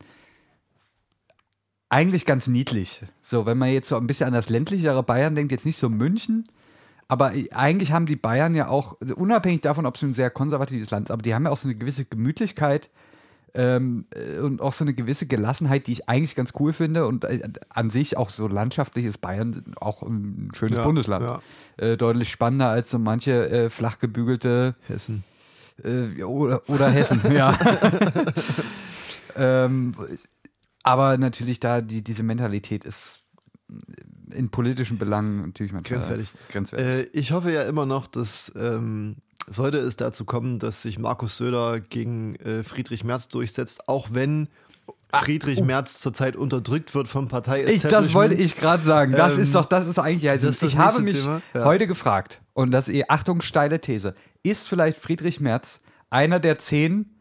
[1.90, 3.04] Eigentlich ganz niedlich.
[3.22, 5.90] So, wenn man jetzt so ein bisschen an das ländlichere Bayern denkt, jetzt nicht so
[5.90, 6.46] München,
[7.08, 10.90] aber eigentlich haben die Bayern ja auch, also unabhängig davon, ob es ein sehr konservatives
[10.90, 12.90] Land ist, aber die haben ja auch so eine gewisse Gemütlichkeit
[13.54, 17.24] ähm, äh, und auch so eine gewisse Gelassenheit, die ich eigentlich ganz cool finde und
[17.24, 21.24] äh, an sich auch so landschaftlich ist Bayern auch ein schönes Ja, Bundesland.
[21.24, 21.42] ja.
[21.78, 25.24] Äh, deutlich spannender als so manche äh, flach gebügelte Hessen.
[25.84, 27.58] äh, oder, oder Hessen, ja.
[29.36, 29.94] ähm,
[30.86, 33.24] aber natürlich da die, diese Mentalität ist
[34.30, 36.30] in politischen Belangen natürlich manchmal Grenzwertig.
[36.50, 37.14] grenzwertig.
[37.16, 39.16] Äh, ich hoffe ja immer noch, dass ähm,
[39.48, 44.48] sollte es dazu kommen, dass sich Markus Söder gegen äh, Friedrich Merz durchsetzt, auch wenn
[45.12, 49.14] Friedrich Merz zurzeit unterdrückt wird vom partei Ah, ich, das wollte ich gerade sagen.
[49.14, 51.42] Das Ähm, ist doch, das ist eigentlich, also das ist das ich habe mich ja.
[51.56, 57.15] heute gefragt, und das ist, Achtung, steile These, ist vielleicht Friedrich Merz einer der zehn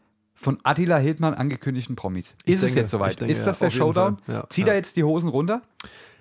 [0.44, 2.34] von Attila Hildmann angekündigten Promis?
[2.44, 3.20] Ich Ist es denke, jetzt soweit?
[3.20, 4.18] denke, ist das ja, der Showdown?
[4.28, 4.74] Ja, Zieht ja.
[4.74, 5.62] er jetzt die Hosen runter?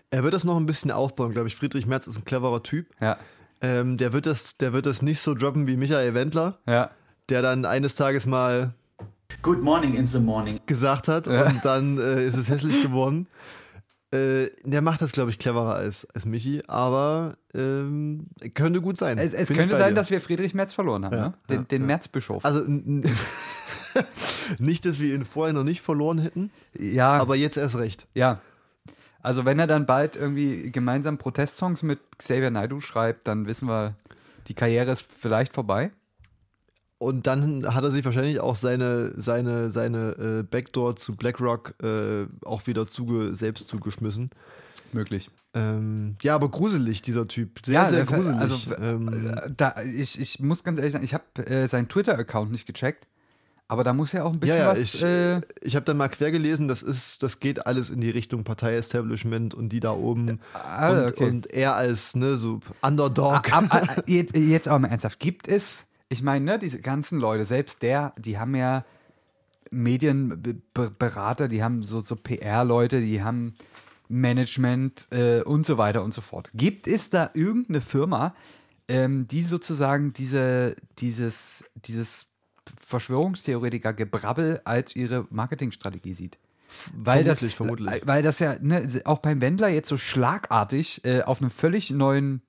[0.09, 1.55] Er wird das noch ein bisschen aufbauen, glaube ich.
[1.55, 2.87] Friedrich Merz ist ein cleverer Typ.
[3.01, 3.17] Ja.
[3.61, 6.89] Ähm, der, wird das, der wird das nicht so droppen wie Michael Wendler, Ja.
[7.29, 8.73] der dann eines Tages mal
[9.41, 10.59] Good morning in the morning.
[10.65, 13.27] gesagt hat und dann äh, ist es hässlich geworden.
[14.13, 19.17] Äh, der macht das, glaube ich, cleverer als, als Michi, aber ähm, könnte gut sein.
[19.17, 19.95] Es, es könnte sein, dir.
[19.95, 21.33] dass wir Friedrich Merz verloren haben, Ja, ne?
[21.49, 21.87] den, ja, den ja.
[21.87, 22.45] Märzbischof.
[22.45, 22.63] Also
[24.59, 28.07] nicht, dass wir ihn vorher noch nicht verloren hätten, ja, aber jetzt erst recht.
[28.13, 28.39] ja.
[29.25, 33.95] Also wenn er dann bald irgendwie gemeinsam Protestsongs mit Xavier Naidoo schreibt, dann wissen wir,
[34.47, 35.91] die Karriere ist vielleicht vorbei.
[37.03, 42.25] Und dann hat er sich wahrscheinlich auch seine, seine, seine äh, Backdoor zu BlackRock äh,
[42.45, 44.29] auch wieder zuge, selbst zugeschmissen.
[44.93, 45.29] Möglich.
[45.53, 47.59] Ähm, ja, aber gruselig, dieser Typ.
[47.65, 48.39] Sehr, sehr der- gruselig.
[48.39, 52.51] Also, ähm, äh, da, ich, ich muss ganz ehrlich sagen, ich habe äh, seinen Twitter-Account
[52.51, 53.07] nicht gecheckt,
[53.67, 54.79] aber da muss ja auch ein bisschen ja, ja, was.
[54.79, 58.09] ich, äh, ich habe dann mal quer gelesen, das ist, das geht alles in die
[58.09, 61.25] Richtung Partei-Establishment und die da oben Ah, und, okay.
[61.27, 63.51] und er als ne, so Underdog.
[63.51, 67.81] Ab, jetzt, jetzt aber mal ernsthaft, gibt es, ich meine, ne, diese ganzen Leute, selbst
[67.81, 68.85] der, die haben ja
[69.71, 73.55] Medienberater, die haben so, so PR-Leute, die haben
[74.07, 76.51] Management äh, und so weiter und so fort.
[76.53, 78.35] Gibt es da irgendeine Firma,
[78.87, 82.27] ähm, die sozusagen diese, dieses, dieses
[82.79, 86.37] Verschwörungstheoretiker-Gebrabbel als ihre Marketingstrategie sieht.
[86.95, 88.01] Weil vermutlich, das, vermutlich.
[88.05, 92.41] Weil das ja ne, auch beim Wendler jetzt so schlagartig äh, auf einem völlig neuen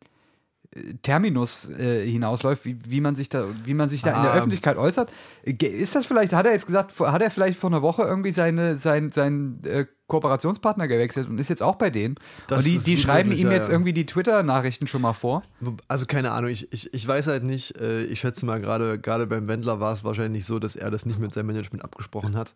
[1.02, 4.36] Terminus äh, hinausläuft, wie, wie man sich da, wie man sich da in der Ah.
[4.36, 5.10] Öffentlichkeit äußert.
[5.44, 8.76] Ist das vielleicht, hat er jetzt gesagt, hat er vielleicht vor einer Woche irgendwie seine,
[8.76, 12.16] sein, seinen äh, Kooperationspartner gewechselt und ist jetzt auch bei denen?
[12.50, 13.72] Und die, die schreiben ihm jetzt ja.
[13.72, 15.42] irgendwie die Twitter-Nachrichten schon mal vor.
[15.88, 19.26] Also keine Ahnung, ich, ich, ich weiß halt nicht, äh, ich schätze mal, gerade gerade
[19.26, 22.54] beim Wendler war es wahrscheinlich so, dass er das nicht mit seinem Management abgesprochen hat.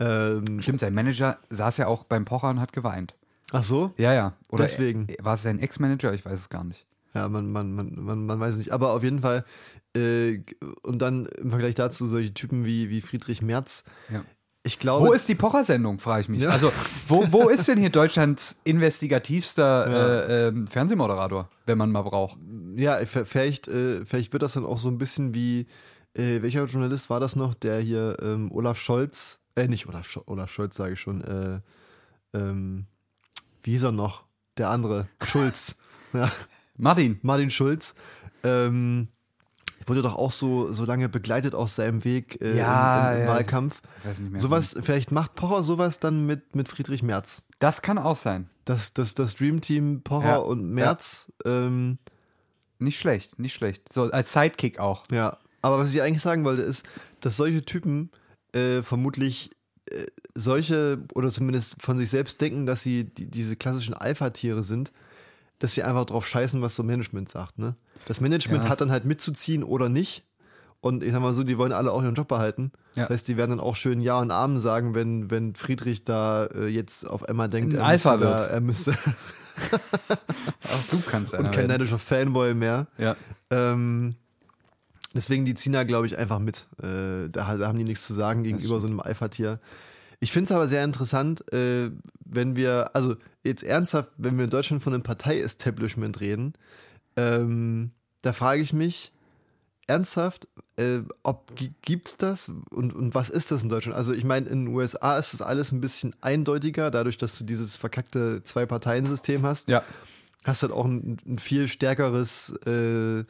[0.00, 3.14] Ähm, Stimmt, sein Manager saß ja auch beim Pocher und hat geweint.
[3.52, 3.92] ach so?
[3.96, 4.32] Ja, ja.
[4.50, 5.06] Oder Deswegen.
[5.20, 6.12] War es sein Ex-Manager?
[6.12, 6.84] Ich weiß es gar nicht.
[7.16, 8.72] Ja, man, man, man, man, man weiß es nicht.
[8.72, 9.44] Aber auf jeden Fall,
[9.96, 10.40] äh,
[10.82, 13.84] und dann im Vergleich dazu solche Typen wie, wie Friedrich Merz.
[14.10, 14.24] Ja.
[14.62, 16.42] Ich glaube, Wo ist die Pocher-Sendung, frage ich mich.
[16.42, 16.50] Ja.
[16.50, 16.72] Also,
[17.06, 22.36] wo, wo ist denn hier Deutschlands investigativster äh, ähm, Fernsehmoderator, wenn man mal braucht?
[22.76, 25.66] ja, vielleicht, äh, vielleicht wird das dann auch so ein bisschen wie,
[26.14, 30.22] äh, welcher Journalist war das noch, der hier ähm, Olaf Scholz, äh, nicht Olaf, Scho
[30.26, 31.60] Olaf Scholz, sage ich schon, äh,
[32.34, 32.86] ähm,
[33.62, 34.24] wie hieß er noch?
[34.58, 35.76] Der andere, Schulz.
[36.12, 36.30] ja.
[36.76, 37.18] Martin.
[37.22, 37.94] Martin Schulz,
[38.44, 39.08] ähm,
[39.86, 43.28] wurde doch auch so, so lange begleitet aus seinem Weg äh, Ja, im, im, ja.
[43.28, 43.80] Wahlkampf.
[44.36, 47.42] Sowas, vielleicht macht Pocher sowas dann mit, mit Friedrich Merz.
[47.58, 48.48] Das kann auch sein.
[48.64, 50.36] Das, das, das Dream Team Pocher Ja.
[50.38, 51.98] und Merz, ähm,
[52.78, 53.92] Nicht schlecht, nicht schlecht.
[53.92, 55.04] So als Sidekick auch.
[55.10, 55.38] ja.
[55.62, 56.86] Aber was ich eigentlich sagen wollte, ist,
[57.20, 58.10] dass solche Typen
[58.52, 59.50] äh, vermutlich
[59.90, 64.92] äh, solche oder zumindest von sich selbst denken, dass sie die, diese klassischen Alpha-Tiere sind,
[65.58, 67.58] dass sie einfach drauf scheißen, was so Management sagt.
[67.58, 67.74] Ne?
[68.06, 68.70] Das Management Ja.
[68.70, 70.24] hat dann halt mitzuziehen oder nicht.
[70.82, 72.70] Und ich sag mal so, die wollen alle auch ihren Job behalten.
[72.94, 73.04] Ja.
[73.04, 76.46] Das heißt, die werden dann auch schön Ja und Amen sagen, wenn, wenn Friedrich da
[76.46, 78.50] äh, jetzt auf einmal denkt, er Alpha müsste, da, wird.
[78.50, 78.98] er müsste
[79.76, 81.66] Auch du kannst und kein werden.
[81.68, 82.86] neidischer Fanboy mehr.
[82.98, 83.16] Ja.
[83.50, 84.16] Ähm,
[85.14, 86.66] deswegen, die ziehen da, glaube ich, einfach mit.
[86.82, 89.58] Äh, da, da haben die nichts zu sagen gegenüber so einem Alpha-Tier.
[90.20, 91.90] Ich finde es aber sehr interessant, äh,
[92.24, 96.54] wenn wir, also jetzt ernsthaft, wenn wir in Deutschland von einem Partei-Establishment reden,
[97.16, 97.90] ähm,
[98.22, 99.12] da frage ich mich
[99.86, 101.52] ernsthaft, äh, ob
[101.82, 103.96] gibt's das und, und was ist das in Deutschland?
[103.96, 107.44] Also ich meine, in den USA ist das alles ein bisschen eindeutiger, dadurch, dass du
[107.44, 109.82] dieses verkackte Zwei-Parteien-System hast Ja.
[110.44, 113.24] hast halt auch ein, ein viel stärkeres, äh,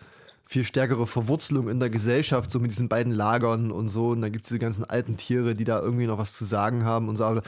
[0.48, 4.10] viel stärkere Verwurzelung in der Gesellschaft, so mit diesen beiden Lagern und so.
[4.10, 6.84] Und dann gibt es diese ganzen alten Tiere, die da irgendwie noch was zu sagen
[6.84, 7.24] haben und so.
[7.24, 7.42] Aber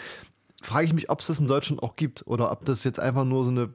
[0.62, 3.24] frage ich mich, ob es das in Deutschland auch gibt oder ob das jetzt einfach
[3.24, 3.70] nur so eine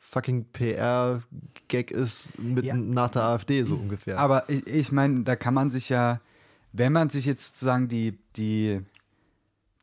[0.00, 2.74] fucking PR-Gag ist mit, Ja.
[2.74, 4.18] nach der AfD so ungefähr.
[4.18, 6.20] Aber ich, ich meine, da kann man sich ja,
[6.72, 8.80] wenn man sich jetzt sozusagen die, die,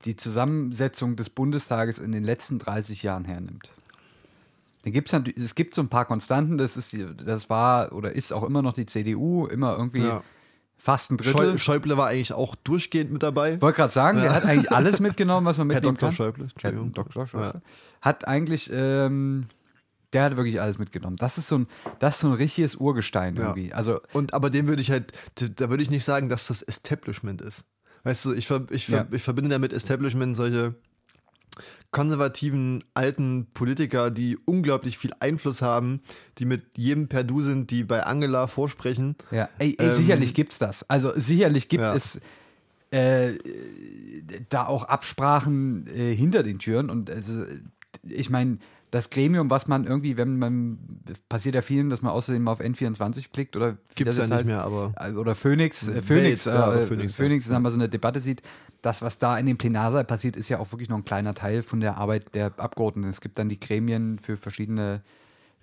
[0.05, 3.73] die Zusammensetzung des Bundestages in den letzten 30 Jahren hernimmt,
[4.83, 7.91] dann gibt es natürlich, es gibt so ein paar Konstanten, das ist die, das war
[7.93, 10.23] oder ist auch immer noch die CDU, immer irgendwie Ja.
[10.77, 11.59] fast ein Schäu Drittel.
[11.59, 13.53] Schäuble war eigentlich auch durchgehend mit dabei.
[13.55, 14.33] Ich wollte gerade sagen, der Ja.
[14.33, 16.09] hat eigentlich alles mitgenommen, was man Herr mitnehmen Dr.
[16.09, 16.15] kann.
[16.15, 16.93] Schäuble, Herr Entschuldigung.
[16.93, 17.27] Dr.
[17.27, 17.47] Schäuble.
[17.55, 17.61] Ja.
[18.01, 19.45] Hat eigentlich, ähm,
[20.13, 21.15] der hat wirklich alles mitgenommen.
[21.17, 21.67] Das ist so ein,
[21.99, 23.41] das ist so ein richtiges Urgestein Ja.
[23.43, 23.73] irgendwie.
[23.73, 27.41] Also Und aber dem würde ich halt, da würde ich nicht sagen, dass das Establishment
[27.41, 27.63] ist.
[28.03, 29.07] Weißt du, ich, ver, ich, ver, Ja.
[29.11, 30.73] ich verbinde damit Establishment solche
[31.91, 36.01] konservativen alten Politiker, die unglaublich viel Einfluss haben,
[36.37, 39.15] die mit jedem per Du sind, die bei Angela vorsprechen.
[39.31, 40.89] Ja, ey, ey Ähm, sicherlich gibt's das.
[40.89, 41.93] Also sicherlich gibt Ja.
[41.95, 42.19] es
[42.91, 43.33] äh,
[44.49, 46.89] da auch Absprachen äh, hinter den Türen.
[46.89, 47.45] Und also,
[48.03, 48.57] ich meine,
[48.91, 50.77] das Gremium, was man irgendwie, wenn man,
[51.29, 54.45] passiert ja vielen, dass man außerdem mal auf N24 klickt oder das ja nicht heißt.
[54.45, 57.53] mehr, aber- Also, oder Phoenix, äh, Welt, Phoenix, ja, äh, Phoenix, Phoenix, ja.
[57.53, 58.41] dann mal so eine Debatte sieht,
[58.81, 61.63] das, was da in dem Plenarsaal passiert, ist ja auch wirklich nur ein kleiner Teil
[61.63, 63.09] von der Arbeit der Abgeordneten.
[63.09, 65.01] Es gibt dann die Gremien für verschiedene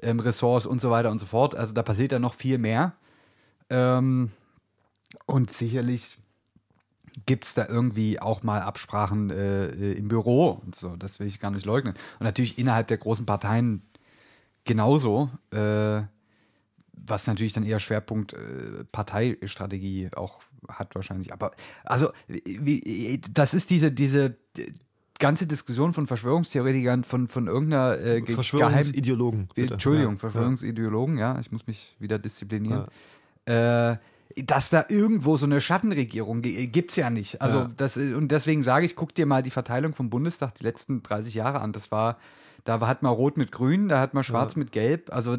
[0.01, 1.55] ähm, Ressorts und so weiter und so fort.
[1.55, 2.95] Also da passiert ja noch viel mehr.
[3.71, 4.31] Ähm,
[5.27, 6.19] und sicherlich
[7.27, 10.95] gibt es da irgendwie auch mal Absprachen äh, äh, im Büro und so.
[10.97, 11.95] Das will ich gar nicht leugnen.
[12.21, 13.83] Und natürlich innerhalb der großen Parteien
[14.65, 15.31] genauso.
[15.51, 16.03] Äh,
[17.07, 21.33] was natürlich dann eher Schwerpunkt äh, Parteistrategie auch hat wahrscheinlich.
[21.33, 21.53] Aber
[21.85, 24.37] also wie, das ist diese diese
[25.19, 29.49] ganze Diskussion von Verschwörungstheoretikern von von irgendeiner äh, ge- geheim Verschwörungsideologen.
[29.55, 29.75] bitte.
[29.75, 31.39] Entschuldigung, Ja, Verschwörungsideologen, ja.
[31.41, 32.87] ich muss mich wieder disziplinieren.
[33.47, 33.97] Äh,
[34.37, 37.41] dass da irgendwo so eine Schattenregierung gibt es ja nicht.
[37.41, 37.69] Also Ja.
[37.77, 41.35] das und deswegen sage ich, guck dir mal die Verteilung vom Bundestag die letzten 30
[41.35, 41.73] Jahre an.
[41.73, 42.19] Das war,
[42.65, 45.11] da hat man Rot mit Grün, da hat man Schwarz mit Gelb.
[45.13, 45.37] Also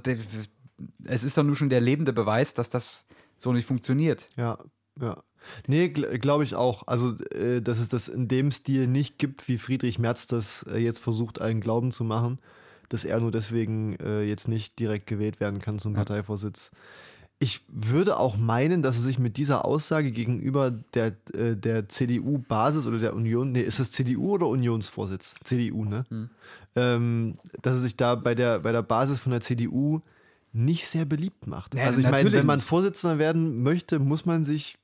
[1.06, 3.06] es ist doch nur schon der lebende Beweis, dass das
[3.38, 4.28] so nicht funktioniert.
[4.36, 4.58] Ja,
[5.02, 5.24] ja.
[5.68, 6.88] Nee, gl glaube ich auch.
[6.88, 10.78] Also, äh, dass es das in dem Stil nicht gibt, wie Friedrich Merz das äh,
[10.78, 12.40] jetzt versucht, allen Glauben zu machen.
[12.90, 16.72] dass er nur deswegen äh, jetzt nicht direkt gewählt werden kann zum Parteivorsitz.
[17.38, 22.86] Ich würde auch meinen, dass er sich mit dieser Aussage gegenüber der, äh, der CDU-Basis
[22.86, 25.36] oder der Union, nee, ist das CDU oder Unionsvorsitz?
[25.44, 26.04] CDU, ne?
[26.76, 30.02] Ähm, dass er sich da bei der, bei der Basis von der CDU
[30.52, 31.76] nicht sehr beliebt macht.
[31.76, 32.60] Ja, also ich meine, wenn man.
[32.60, 34.78] Vorsitzender werden möchte, muss man sich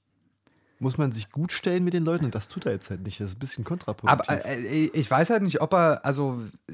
[0.79, 3.19] muss man sich gut stellen mit den Leuten und das tut er jetzt halt nicht.
[3.21, 4.29] Das ist ein bisschen kontraproduktiv.
[4.29, 4.57] Aber äh,
[4.93, 6.73] ich weiß halt nicht, ob er, also, äh,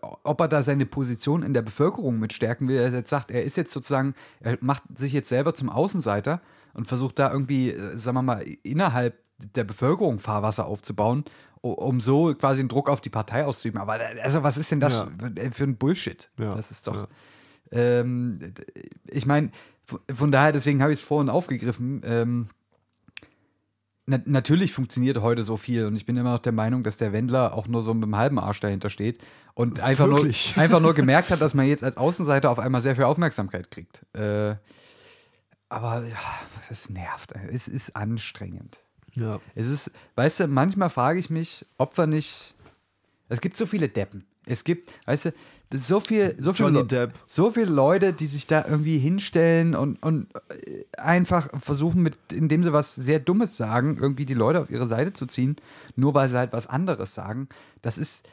[0.00, 2.76] ob er da seine Position in der Bevölkerung mit stärken will.
[2.78, 6.40] Er jetzt sagt, er ist jetzt sozusagen, er macht sich jetzt selber zum Außenseiter
[6.74, 11.24] und versucht da irgendwie, äh, sagen wir mal, innerhalb der Bevölkerung Fahrwasser aufzubauen,
[11.60, 13.80] um so quasi einen Druck auf die Partei auszuüben.
[13.80, 15.08] Aber äh, also, was ist denn das Ja.
[15.52, 16.30] für ein Bullshit?
[16.38, 16.94] Ja, Das ist doch.
[16.94, 17.08] ja.
[17.72, 18.40] Ähm,
[19.08, 19.50] ich meine,
[20.12, 22.00] von daher, deswegen habe ich es vorhin aufgegriffen.
[22.04, 22.48] Ähm,
[24.06, 27.12] na, natürlich funktioniert heute so viel und ich bin immer noch der Meinung, dass der
[27.12, 29.18] Wendler auch nur so mit dem halben Arsch dahinter steht
[29.54, 30.24] und einfach nur,
[30.56, 34.06] einfach nur gemerkt hat, dass man jetzt als Außenseiter auf einmal sehr viel Aufmerksamkeit kriegt.
[34.14, 34.54] Äh,
[35.68, 36.18] aber ja,
[36.70, 37.32] es nervt.
[37.50, 38.84] Es ist anstrengend.
[39.14, 39.40] ja.
[39.56, 42.54] Es ist, weißt du, manchmal frage ich mich, ob wir nicht.
[43.28, 44.24] Es gibt so viele Deppen.
[44.48, 45.32] Es gibt, weißt du,
[45.74, 46.86] so viel, so viele, Le-
[47.26, 52.62] so viele Leute, die sich da irgendwie hinstellen und, und äh, einfach versuchen, mit, indem
[52.62, 55.56] sie was sehr Dummes sagen, irgendwie die Leute auf ihre Seite zu ziehen,
[55.96, 57.48] nur weil sie halt was anderes sagen.
[57.82, 58.24] Das ist,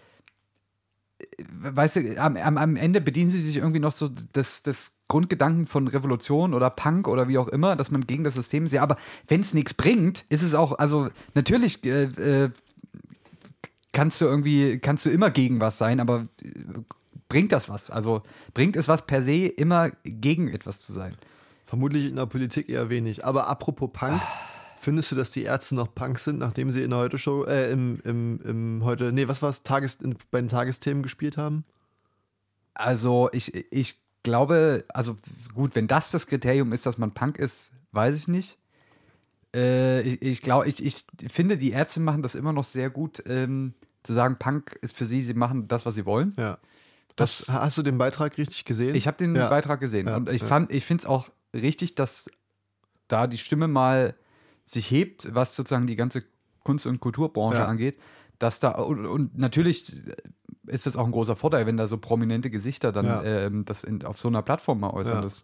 [1.17, 4.93] äh, weißt du, am, am, am Ende bedienen sie sich irgendwie noch so des, des
[5.07, 8.71] Grundgedanken von Revolution oder Punk oder wie auch immer, dass man gegen das System ist.
[8.73, 8.97] Ja, aber
[9.27, 12.49] wenn es nichts bringt, ist es auch, also natürlich äh, äh,
[13.93, 16.49] kannst du irgendwie, kannst du immer gegen was sein, aber äh,
[17.29, 17.89] bringt das was?
[17.89, 21.15] Also bringt es was per se, immer gegen etwas zu sein?
[21.65, 23.23] Vermutlich in der Politik eher wenig.
[23.23, 24.21] Aber apropos Punk,
[24.79, 28.01] findest du, dass die Ärzte noch Punk sind, nachdem sie in der Heute-Show, äh, im,
[28.03, 31.63] im, im heute, nee, was war es, Tages, in, bei den Tagesthemen gespielt haben?
[32.73, 35.17] Also ich, ich glaube, also
[35.53, 38.57] gut, wenn das das Kriterium ist, dass man Punk ist, weiß ich nicht.
[39.55, 43.23] Äh, ich ich glaube, ich, ich finde, die Ärzte machen das immer noch sehr gut,
[43.27, 46.33] ähm, zu sagen, Punk ist für sie, sie machen das, was sie wollen.
[46.37, 46.57] Ja.
[47.15, 48.95] Das, hast du den Beitrag richtig gesehen?
[48.95, 49.49] Ich habe den Ja.
[49.49, 52.29] Beitrag gesehen Ja, und ich fand, ich finde es auch richtig, dass
[53.07, 54.15] da die Stimme mal
[54.65, 56.23] sich hebt, was sozusagen die ganze
[56.63, 57.99] Kunst- und Kulturbranche angeht.
[58.39, 59.93] Dass da und, und natürlich
[60.65, 64.03] ist das auch ein großer Vorteil, wenn da so prominente Gesichter dann ähm, das in,
[64.05, 65.17] auf so einer Plattform mal äußern.
[65.17, 65.21] Ja.
[65.21, 65.43] Das,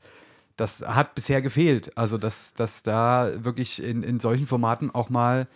[0.60, 1.98] das hat bisher gefehlt.
[1.98, 5.48] Also, dass, dass da wirklich in, in solchen Formaten auch mal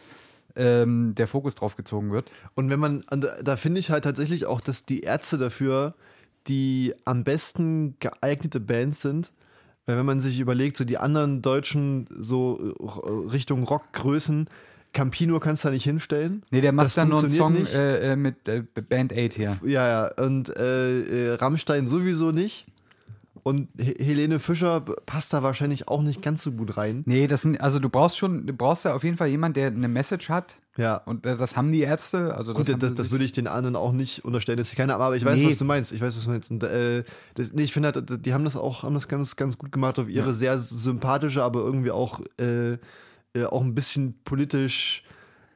[0.56, 2.32] ähm, der Fokus drauf gezogen wird.
[2.56, 3.04] Und wenn man,
[3.44, 5.94] da- finde ich halt tatsächlich auch, dass die Ärzte dafür
[6.48, 9.32] die am besten geeignete Band sind.
[9.86, 14.50] Weil wenn man sich überlegt, so die anderen deutschen, so äh, Richtung Rockgrößen,
[14.92, 16.44] Campino kannst du da nicht hinstellen.
[16.52, 19.58] Nee, der macht Das dann nur einen Song äh, äh, mit äh, Band 8 hier.
[19.64, 22.66] Ja, ja, und äh, äh, Rammstein sowieso nicht.
[23.44, 27.04] Und He Helene Fischer passt da wahrscheinlich auch nicht ganz so gut rein.
[27.06, 29.68] Nee, das sind, also du brauchst schon, du brauchst ja auf jeden Fall jemanden, der
[29.68, 30.56] eine Message hat.
[30.78, 30.98] Ja.
[30.98, 32.36] Und äh, das haben die Ärzte.
[32.36, 34.96] Also Gut, das, das, das, würde ich den anderen auch nicht unterstellen, dass sie keine
[34.96, 35.48] aber ich weiß, Nee.
[35.48, 35.92] was du meinst.
[35.92, 36.50] Ich weiß, was du meinst.
[36.52, 37.04] Und, äh,
[37.36, 40.00] das, nee, ich finde halt, die haben das auch, haben das ganz, ganz gut gemacht
[40.00, 42.78] auf ihre sehr sympathische, aber irgendwie auch, äh,
[43.36, 45.04] äh, auch ein bisschen politisch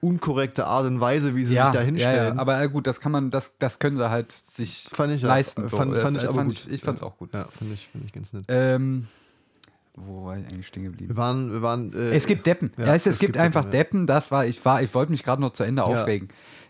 [0.01, 2.35] unkorrekte Art und Weise, wie sie ja, sich da ja, hinstellen.
[2.35, 5.21] ja, aber äh, gut, das kann man, das, das können sie halt sich Fand ich
[5.23, 5.27] ja.
[5.27, 5.69] leisten.
[5.69, 5.99] Fand- so.
[5.99, 6.53] fand Äh, ich aber gut.
[6.53, 7.33] Ich, ich fand's auch gut.
[7.33, 8.43] ja, finde ich, finde ich ganz nett.
[8.47, 9.07] Ähm,
[9.95, 11.09] wo war ich eigentlich stehen geblieben?
[11.09, 11.91] Wir waren, wir waren.
[11.93, 12.71] Äh, Es gibt Deppen.
[12.77, 13.83] Ja, Ja, es, es, es gibt, gibt einfach Deppen, ja.
[13.83, 14.07] Deppen.
[14.07, 16.27] Das war, ich war, ich wollte mich gerade noch zu Ende aufregen.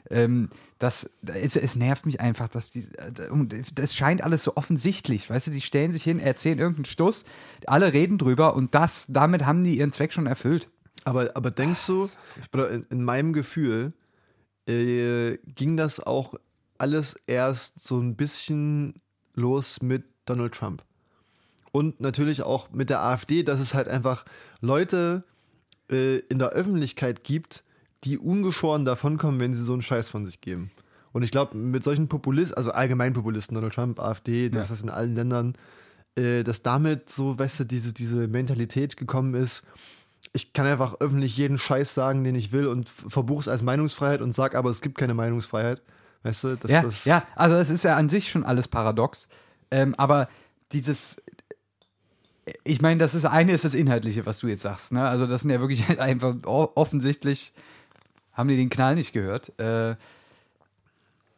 [0.09, 5.29] Ähm, das, es, es nervt mich einfach, dass die, äh, das scheint alles so offensichtlich.
[5.29, 7.25] Weißt du, die stellen sich hin, erzählen irgendeinen Stuss,
[7.65, 10.69] alle reden drüber und das, damit haben die ihren Zweck schon erfüllt.
[11.03, 12.09] Aber, aber denkst du,
[12.53, 13.93] oder in, in meinem Gefühl,
[14.67, 16.33] äh, ging das auch
[16.77, 18.95] alles erst so ein bisschen
[19.35, 20.83] los mit Donald Trump?
[21.71, 24.25] Und natürlich auch mit der AfD, dass es halt einfach
[24.61, 25.21] Leute
[25.91, 27.63] äh, in der Öffentlichkeit gibt,
[28.03, 30.71] die ungeschoren davonkommen, wenn sie so einen Scheiß von sich geben.
[31.13, 34.75] Und ich glaube, mit solchen Populisten, also allgemein Populisten, Donald Trump, AfD, das Ja.
[34.75, 35.53] ist in allen Ländern,
[36.15, 39.63] äh, dass damit so, weißt du, diese, diese Mentalität gekommen ist,
[40.37, 44.21] ich kann einfach öffentlich jeden Scheiß sagen, den ich will und verbuche es als Meinungsfreiheit
[44.21, 45.81] und sag aber, es gibt keine Meinungsfreiheit.
[46.21, 49.29] Weißt du, das Ja, das, ja, also es ist ja an sich schon alles paradox.
[49.71, 50.29] Ähm, aber
[50.73, 51.17] dieses,
[52.63, 54.91] ich meine, das ist eine ist das Inhaltliche, was du jetzt sagst.
[54.91, 55.07] Ne?
[55.07, 57.51] Also das sind ja wirklich halt einfach offensichtlich
[58.31, 59.57] haben die den Knall nicht gehört.
[59.59, 59.95] Äh,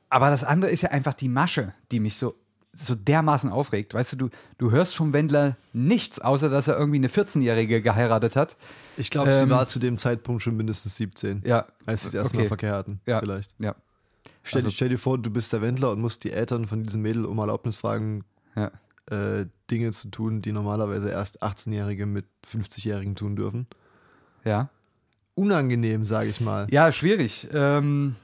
[0.09, 2.36] aber das andere ist ja einfach die Masche, die mich so
[2.74, 3.93] so dermaßen aufregt.
[3.93, 8.36] Weißt du, du, du hörst vom Wendler nichts, außer dass er irgendwie eine 14-Jährige geheiratet
[8.36, 8.57] hat.
[8.95, 11.65] Ich glaube, Ähm, sie war zu dem Zeitpunkt schon mindestens 17, Ja.
[11.86, 12.43] als sie das erste okay.
[12.43, 13.01] Mal Verkehr hatten.
[13.07, 13.20] Ja.
[13.20, 13.51] Vielleicht.
[13.59, 13.76] Ja.
[14.43, 16.84] Stell, Also- dir- stell dir vor, du bist der Wendler und musst die Eltern von
[16.84, 18.24] diesem Mädel um Erlaubnis fragen,
[18.55, 18.72] Ja.
[19.11, 23.67] äh, Dinge zu tun, die normalerweise erst 18-Jährige mit 50-Jährigen tun dürfen.
[24.45, 24.70] Ja.
[25.36, 26.67] Unangenehm, sage ich mal.
[26.70, 27.47] Ja, schwierig.
[27.53, 28.15] Ähm,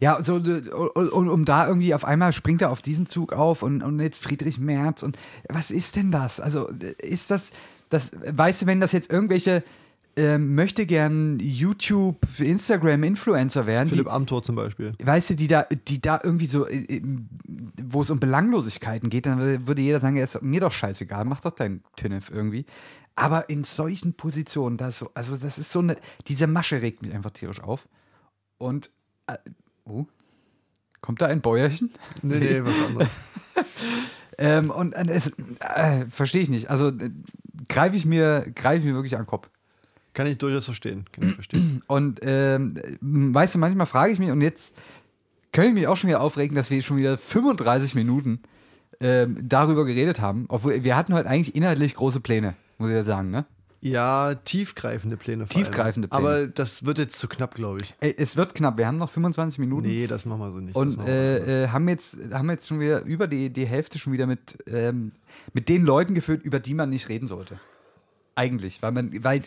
[0.00, 3.62] ja, so, und, und um da irgendwie auf einmal springt er auf diesen Zug auf
[3.62, 5.18] und, und jetzt Friedrich Merz und
[5.48, 6.38] was ist denn das?
[6.40, 6.68] Also
[6.98, 7.50] ist das,
[7.88, 9.64] das, weißt du, wenn das jetzt irgendwelche
[10.18, 14.92] ähm, möchte gern YouTube, Instagram Influencer werden, die, Philipp Amthor zum Beispiel.
[15.02, 17.02] weißt du, die da, die da irgendwie so, äh, äh,
[17.82, 21.40] wo es um Belanglosigkeiten geht, dann würde jeder sagen, ja, ist mir doch scheißegal, mach
[21.40, 22.66] doch dein Tinnef irgendwie.
[23.14, 25.96] Aber in solchen Positionen, das so, also das ist so eine,
[26.26, 27.88] diese Masche regt mich einfach tierisch auf.
[28.58, 28.90] Und,
[29.26, 29.36] äh,
[29.88, 30.06] oh,
[31.00, 31.90] kommt da ein Bäuerchen?
[32.22, 33.18] Nee, nee, was anderes.
[34.38, 36.70] Ähm, und äh, es, äh, verstehe ich nicht.
[36.70, 37.10] Also äh,
[37.68, 39.50] greife ich mir, greife ich mir wirklich an den Kopf.
[40.14, 41.04] Kann ich durchaus verstehen.
[41.12, 41.82] Kann ich verstehen.
[41.88, 44.76] Und ähm, weißt du, manchmal frage ich mich, und jetzt
[45.52, 48.40] könnte ich mich auch schon wieder aufregen, dass wir schon wieder 35 Minuten
[49.00, 50.46] ähm, darüber geredet haben.
[50.48, 53.44] Obwohl wir hatten heute eigentlich inhaltlich große Pläne, muss ich ja sagen, ne?
[53.80, 55.46] Ja, tiefgreifende Pläne.
[55.46, 56.20] Tiefgreifende Pläne.
[56.20, 57.94] Aber das wird jetzt zu knapp, glaube ich.
[58.00, 59.86] Ey, es wird knapp, wir haben noch 25 Minuten.
[59.86, 60.74] Nee, das machen wir so nicht.
[60.74, 64.26] Und äh, äh, haben, jetzt, haben jetzt schon wieder über die, die Hälfte schon wieder
[64.26, 65.12] mit, ähm,
[65.52, 67.60] mit den Leuten geführt, über die man nicht reden sollte.
[68.34, 68.82] Eigentlich.
[68.82, 69.42] Weil man, weil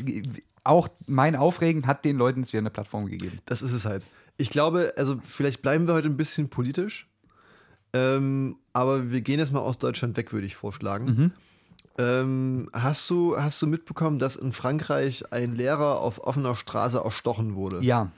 [0.64, 3.40] auch mein Aufregen hat den Leuten jetzt wieder eine Plattform gegeben.
[3.46, 4.06] Das ist es halt.
[4.38, 7.10] Ich glaube, also vielleicht bleiben wir heute ein bisschen politisch,
[7.94, 11.06] ähm, aber wir gehen jetzt mal aus Deutschland weg, würde ich vorschlagen.
[11.06, 11.32] Mhm.
[11.98, 17.56] Ähm, hast, du, hast du mitbekommen, dass in Frankreich ein Lehrer auf offener Straße erstochen
[17.56, 17.80] wurde?
[17.84, 18.12] Ja.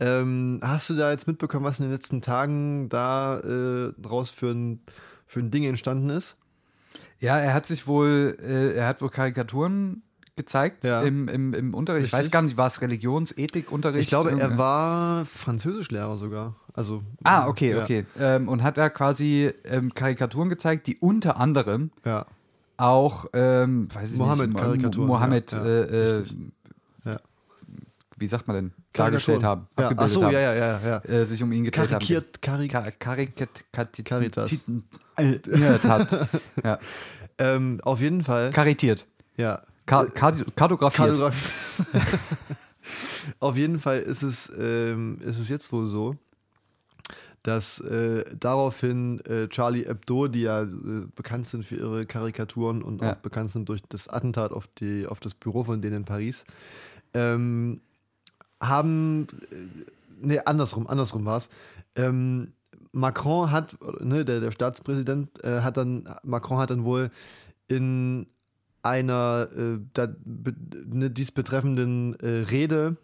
[0.00, 4.50] Ähm, hast du da jetzt mitbekommen, was in den letzten Tagen da äh, draus für
[4.50, 4.80] ein,
[5.26, 6.36] für ein Ding entstanden ist?
[7.20, 10.02] Ja, er hat sich wohl, äh, er hat wohl Karikaturen
[10.36, 11.02] gezeigt Ja.
[11.02, 12.06] im, im, im Unterricht.
[12.08, 12.26] Ich Richtig.
[12.26, 14.00] weiß gar nicht, war es Religionsethikunterricht?
[14.02, 16.56] Ich glaube, er war Französischlehrer sogar.
[16.72, 18.04] Also, Ah, okay, ja, okay.
[18.18, 22.26] Ähm, und hat da quasi ähm, Karikaturen gezeigt, die unter anderem Ja,
[22.76, 26.24] auch, ähm, weiß ich Mohammed-Karikaturen, nicht, Mo- Mohammed, ja, äh, äh.
[27.04, 27.16] Ja.
[28.16, 30.80] wie sagt man denn, dargestellt haben, Ja, ach abgebildet so, haben, ja, ja, ja.
[30.84, 30.98] ja.
[31.04, 32.84] Äh, sich um ihn gedreht Karikiert, karik haben.
[32.84, 34.52] Ka Karikat, Kat Caritas.
[35.16, 35.38] Äh,
[36.62, 36.78] ja.
[37.38, 38.50] ähm, auf jeden Fall.
[38.50, 39.06] Karitiert.
[39.36, 39.62] ja.
[39.86, 41.08] Ka kartografiert.
[41.08, 41.38] Kartografie.
[43.40, 46.16] Auf jeden Fall ist es, ähm, ist es jetzt wohl so,
[47.44, 50.66] dass äh, daraufhin äh, Charlie Hebdo, die ja äh,
[51.14, 53.12] bekannt sind für ihre Karikaturen und Ja.
[53.12, 56.44] auch bekannt sind durch das Attentat auf, die, auf das Büro von denen in Paris,
[57.12, 57.82] ähm,
[58.60, 59.56] haben, äh,
[60.22, 61.50] nee, andersrum, andersrum war es.
[61.96, 62.54] Ähm,
[62.92, 67.10] Macron hat, ne, der, der Staatspräsident, äh, hat dann, Macron hat dann wohl
[67.68, 68.26] in
[68.82, 70.54] einer äh, da, be,
[70.86, 72.96] ne, dies betreffenden Rede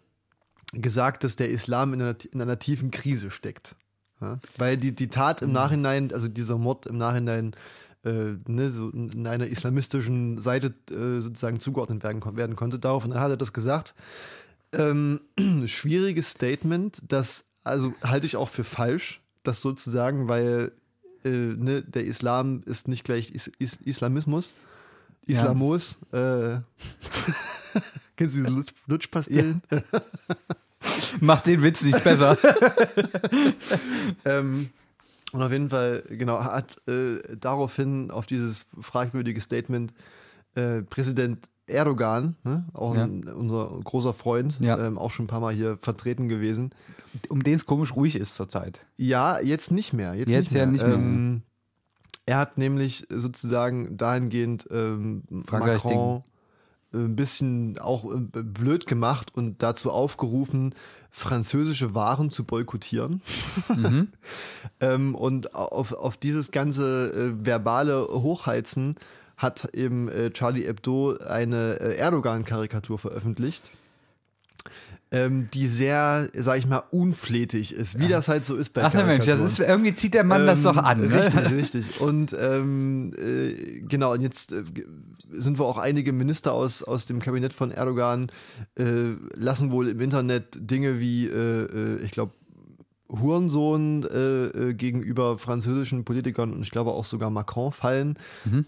[0.73, 3.75] gesagt, dass der Islam in einer, in einer tiefen Krise steckt.
[4.21, 4.39] Ja?
[4.57, 7.55] Weil die, die Tat im Nachhinein, also dieser Mord im Nachhinein
[8.03, 12.79] äh, ne, so in einer islamistischen Seite äh, sozusagen zugeordnet werden, werden konnte.
[12.79, 13.93] Darauf und dann hat er das gesagt.
[14.71, 15.21] Ähm,
[15.65, 20.71] schwieriges Statement, das also halte ich auch für falsch, das sozusagen, weil
[21.23, 24.55] äh, ne, der Islam ist nicht gleich Is Is Islamismus.
[25.25, 25.35] Ja.
[25.35, 25.99] Islamos.
[26.11, 26.57] Äh,
[28.15, 29.61] kennst du diese Lutsch Lutschpastillen?
[31.19, 32.37] Macht den Witz nicht besser.
[34.25, 34.69] Ähm,
[35.31, 39.93] und auf jeden Fall, genau, hat äh, daraufhin auf dieses fragwürdige Statement
[40.55, 44.77] äh, Präsident Erdogan, ne, auch ein, unser großer Freund, Ja.
[44.85, 46.71] ähm, auch schon ein paar Mal hier vertreten gewesen.
[47.29, 48.85] um den es komisch ruhig ist zurzeit.
[48.97, 50.13] Ja, jetzt nicht mehr.
[50.15, 50.63] Jetzt, Jetzt nicht mehr.
[50.65, 50.95] ja nicht mehr.
[50.95, 51.41] Ähm,
[52.25, 56.23] er hat nämlich sozusagen dahingehend ähm, Frankreich Macron
[56.93, 60.75] ein bisschen auch äh, blöd gemacht und dazu aufgerufen,
[61.09, 63.21] französische Waren zu boykottieren.
[63.67, 64.09] Mhm.
[64.79, 68.95] ähm, und auf, auf dieses ganze äh, verbale Hochheizen
[69.37, 73.71] hat eben äh, Charlie Hebdo eine äh, Erdogan-Karikatur veröffentlicht.
[75.13, 78.91] Ähm, die sehr, sag ich mal, unflätig ist, wie das halt so ist bei Ach
[78.91, 81.07] der Mensch, das ist, irgendwie zieht der Mann das Ähm, doch an.
[81.09, 81.13] Ne?
[81.13, 81.99] Richtig, richtig.
[81.99, 84.63] Und ähm, äh, genau, und jetzt äh,
[85.33, 88.31] sind wir auch einige Minister aus, aus dem Kabinett von Erdogan,
[88.75, 92.31] äh, lassen wohl im Internet Dinge wie, äh, äh, ich glaube,
[93.09, 98.17] Hurensohn äh, äh, gegenüber französischen Politikern und ich glaube auch sogar Macron fallen.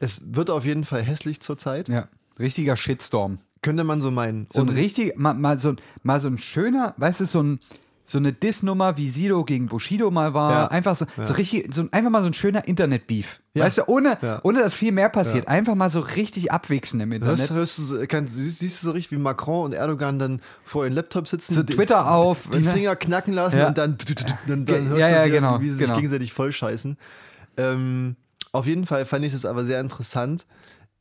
[0.01, 1.87] Es wird auf jeden Fall hässlich zurzeit.
[1.87, 3.39] Ja, richtiger Shitstorm.
[3.63, 4.45] Könnte man so meinen.
[4.51, 7.59] So ein richtig, mal, mal, so, ein- mal so ein schöner, weißt du, so ein,
[8.05, 10.51] so eine Diss-Nummer, wie Sido gegen Bushido mal war.
[10.51, 10.67] Ja.
[10.67, 13.39] Einfach so, so richtig, so einfach mal so ein schöner Internet-Beef.
[13.53, 13.63] Ja.
[13.63, 14.41] Weißt du, ohne, Ja.
[14.43, 15.47] ohne dass viel mehr passiert.
[15.47, 17.39] Einfach mal so richtig abwichsen im Internet.
[17.39, 20.41] Hörst, hörst du, so- kann, siehst, siehst du so richtig, wie Macron und Erdogan dann
[20.65, 22.71] vor ihren Laptop sitzen, So die- Twitter auf, die ne?
[22.71, 23.67] Finger knacken lassen Ja.
[23.69, 23.95] und dann,
[24.47, 25.93] dann, dann hörst Ja, du ja, sie, genau, wie sie genau.
[25.93, 26.97] sich gegenseitig vollscheißen.
[27.55, 28.17] Ähm,
[28.51, 30.45] auf jeden Fall fand ich das aber sehr interessant.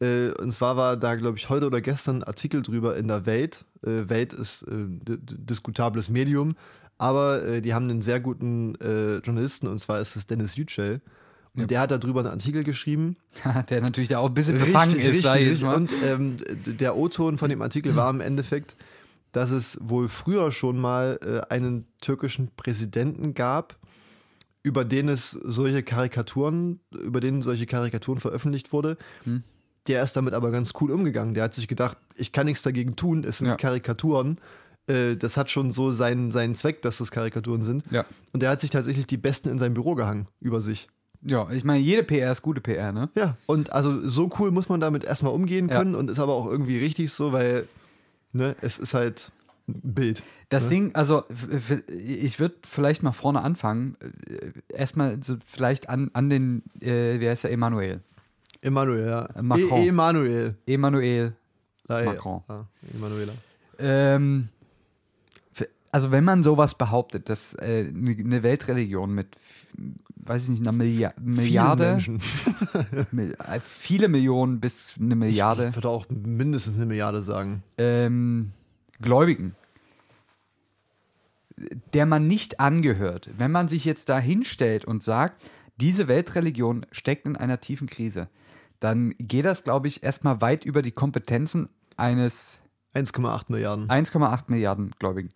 [0.02, 3.24] Äh, und zwar war da, glaube ich, heute oder gestern ein Artikel drüber in der
[3.24, 3.64] Welt.
[3.82, 6.56] Äh, Welt ist äh, diskutables Medium,
[6.98, 11.00] aber äh, die haben einen sehr guten äh, Journalisten und zwar ist es Dennis Yücel.
[11.54, 13.16] Und der hat darüber einen Artikel geschrieben.
[13.68, 15.76] Der natürlich da auch ein bisschen befangen ist, jetzt mal.
[15.76, 18.74] Und ähm, der O-Ton von dem Artikel war im Endeffekt,
[19.32, 23.76] dass es wohl früher schon mal äh, einen türkischen Präsidenten gab,
[24.62, 28.96] über den es solche Karikaturen, über den solche Karikaturen veröffentlicht wurde.
[29.24, 29.42] Hm.
[29.88, 31.34] Der ist damit aber ganz cool umgegangen.
[31.34, 33.56] Der hat sich gedacht, ich kann nichts dagegen tun, es sind Ja.
[33.56, 34.38] Karikaturen.
[34.86, 37.84] Äh, das hat schon so seinen, seinen Zweck, dass das Karikaturen sind.
[37.90, 38.04] Ja.
[38.32, 40.88] Und der hat sich tatsächlich die Besten in sein Büro gehangen über sich.
[41.24, 43.08] Ja, ich meine, jede PR ist gute PR, ne?
[43.14, 45.78] Ja, und also so cool muss man damit erstmal umgehen Ja.
[45.78, 47.68] können und ist aber auch irgendwie richtig so, weil
[48.32, 49.30] ne, es ist halt
[49.68, 50.24] ein Bild.
[50.48, 50.70] Das ne?
[50.70, 51.22] Ding, also
[51.88, 53.96] ich würde vielleicht mal vorne anfangen.
[54.26, 58.00] Äh, Erstmal so vielleicht an, an den, äh, wie heißt der, Emanuel.
[58.62, 59.28] Emanuel, ja.
[59.42, 59.82] Macron.
[59.82, 60.56] E Emanuel.
[60.66, 61.36] Emanuel.
[61.88, 62.04] Ah, ja.
[62.06, 62.42] Macron.
[62.48, 63.32] Ah, Emanuela.
[63.78, 64.48] Ähm,
[65.90, 69.36] also wenn man sowas behauptet, dass äh, eine eine Weltreligion mit,
[70.16, 75.90] weiß ich nicht, einer Millia Milliarde, Viele äh, viele Millionen bis eine Milliarde Ich würde
[75.90, 77.62] auch mindestens eine Milliarde sagen.
[77.76, 78.52] ähm,
[79.02, 79.54] Gläubigen,
[81.92, 85.42] der man nicht angehört, wenn man sich jetzt da hinstellt und sagt,
[85.78, 88.28] diese Weltreligion steckt in einer tiefen Krise,
[88.82, 92.58] dann geht das, glaube ich, erstmal weit über die Kompetenzen eines
[92.94, 93.88] 1,8 Milliarden.
[93.88, 95.30] 1,8 Milliarden Gläubigen.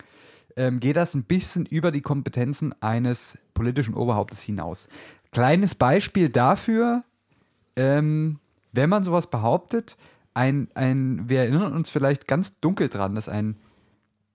[0.57, 4.89] Ähm, geht das ein bisschen über die Kompetenzen eines politischen Oberhauptes hinaus.
[5.31, 7.05] Kleines Beispiel dafür,
[7.77, 8.41] ähm,
[8.73, 9.97] wenn man sowas behauptet,
[10.35, 13.57] ein, ein, wir erinnern uns vielleicht ganz dunkel dran, dass ein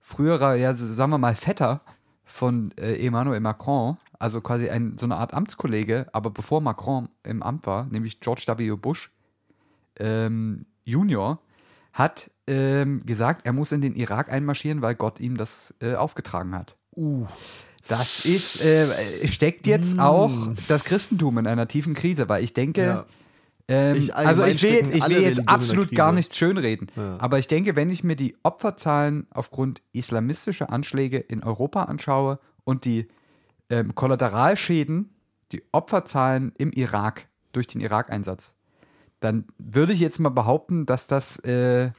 [0.00, 1.82] früherer, ja, sagen wir mal, Vetter
[2.24, 7.42] von äh, Emmanuel Macron, also quasi ein, so eine Art Amtskollege, aber bevor Macron im
[7.42, 8.76] Amt war, nämlich George W.
[8.76, 9.10] Bush
[9.98, 11.40] ähm, Junior,
[11.92, 16.54] hat ähm, gesagt, er muss in den Irak einmarschieren, weil Gott ihm das äh, aufgetragen
[16.54, 16.76] hat.
[16.96, 17.26] Uh.
[17.88, 20.30] Das ist, äh, steckt jetzt auch
[20.68, 23.06] das Christentum in einer tiefen Krise, weil ich denke, Ja.
[23.68, 27.16] Ähm, Ich- also ich will jetzt, ich will jetzt absolut gar nichts schönreden, Ja.
[27.20, 32.84] aber ich denke, wenn ich mir die Opferzahlen aufgrund islamistischer Anschläge in Europa anschaue und
[32.84, 33.08] die
[33.70, 35.10] ähm, Kollateralschäden,
[35.52, 38.54] die Opferzahlen im Irak durch den Irak-Einsatz,
[39.20, 41.92] dann würde ich jetzt mal behaupten, dass das äh,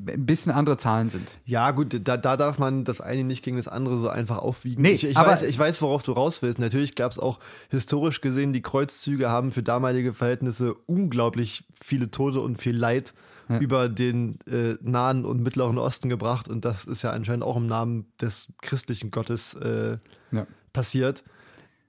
[0.00, 1.38] ein bisschen andere Zahlen sind.
[1.44, 4.82] Ja, gut, da, da darf man das eine nicht gegen das andere so einfach aufwiegen.
[4.82, 6.58] Nee, ich, ich, aber- weiß, ich weiß, worauf du raus willst.
[6.58, 7.40] Natürlich gab es auch
[7.70, 13.12] historisch gesehen, die Kreuzzüge haben für damalige Verhältnisse unglaublich viele Tote und viel Leid
[13.60, 16.48] über den äh, Nahen und Mittleren Osten gebracht.
[16.48, 19.96] Und das ist ja anscheinend auch im Namen des christlichen Gottes äh,
[20.32, 20.46] Ja.
[20.74, 21.24] passiert.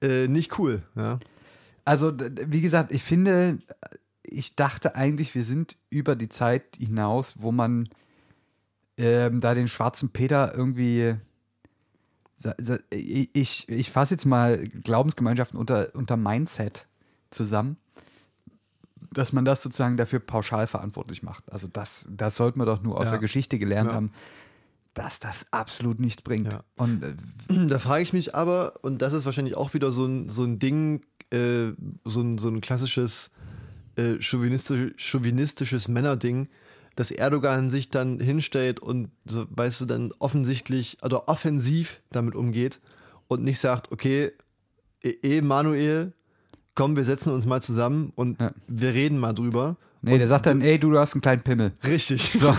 [0.00, 1.18] Äh, nicht cool, ja.
[1.84, 2.12] Also,
[2.46, 3.58] wie gesagt, ich finde,
[4.30, 7.88] ich dachte eigentlich, wir sind über die Zeit hinaus, wo man
[8.96, 11.16] ähm, da den schwarzen Peter irgendwie.
[12.90, 16.86] Ich, ich fasse jetzt mal Glaubensgemeinschaften unter, unter Mindset
[17.30, 17.76] zusammen,
[19.12, 21.50] dass man das sozusagen dafür pauschal verantwortlich macht.
[21.52, 23.10] Also, das, das sollte man doch nur aus Ja.
[23.12, 23.96] der Geschichte gelernt Ja.
[23.96, 24.12] haben,
[24.94, 26.52] dass das absolut nichts bringt.
[26.52, 26.64] Ja.
[26.76, 27.14] Und äh,
[27.66, 30.58] Da frage ich mich aber, und das ist wahrscheinlich auch wieder so ein, so ein
[30.58, 31.72] Ding, äh,
[32.04, 33.30] so, ein, so ein klassisches
[34.00, 36.48] äh, chauvinistisch, chauvinistisches Männerding,
[36.96, 42.80] dass Erdogan sich dann hinstellt und, so, weißt du, dann offensichtlich oder offensiv damit umgeht
[43.28, 44.32] und nicht sagt, okay,
[45.02, 46.12] E- Emanuel,
[46.74, 48.52] komm, wir setzen uns mal zusammen und Ja.
[48.66, 49.76] wir reden mal drüber.
[50.02, 51.72] Nee, der sagt dann, ey, du, du hast einen kleinen Pimmel.
[51.84, 52.32] Richtig.
[52.38, 52.54] So.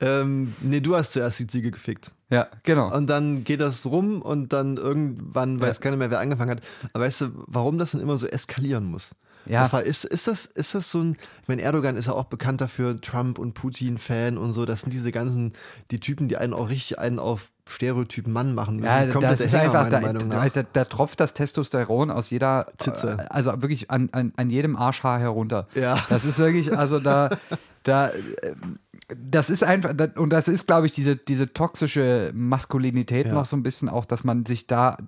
[0.00, 2.10] ähm, nee, du hast zuerst die Ziege gefickt.
[2.30, 2.94] ja, genau.
[2.94, 6.62] Und dann geht das rum und dann irgendwann weiß keiner mehr, wer angefangen hat.
[6.92, 9.10] Aber weißt du, warum das dann immer so eskalieren muss?
[9.46, 9.62] Ja.
[9.62, 11.16] Das war, ist, ist, das, ist das so ein.
[11.42, 14.64] Ich meine, Erdogan ist ja auch bekannt dafür, Trump und Putin-Fan und so.
[14.64, 15.52] Das sind diese ganzen,
[15.90, 18.86] die Typen, die einen auch richtig einen auf Stereotypen Mann machen müssen.
[18.88, 23.18] Ja, das ist Hänger, einfach, da, da, da, da tropft das Testosteron aus jeder, Zitze.
[23.20, 25.68] äh, also wirklich an, an, an jedem Arschhaar herunter.
[25.74, 25.98] Ja.
[26.08, 27.30] Das ist wirklich, also da,
[27.84, 28.10] da,
[29.16, 33.32] das ist einfach, und das ist, glaube ich, diese, diese toxische Maskulinität Ja.
[33.34, 34.98] noch so ein bisschen auch, dass man sich da,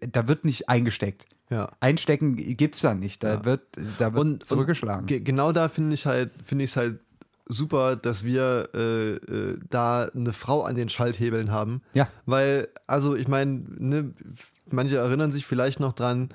[0.00, 1.26] da, wird nicht eingesteckt.
[1.50, 1.70] ja.
[1.80, 3.44] Einstecken gibt es da nicht, da Ja.
[3.44, 3.62] wird,
[3.98, 5.00] da wird Und, zurückgeschlagen.
[5.02, 6.98] Und ge genau da finde ich halt, finde ich es halt
[7.48, 11.82] super, dass wir äh, äh, da eine Frau an den Schalthebeln haben.
[11.94, 12.08] Ja.
[12.26, 14.12] Weil, also ich meine, ne,
[14.70, 16.30] manche erinnern sich vielleicht noch dran,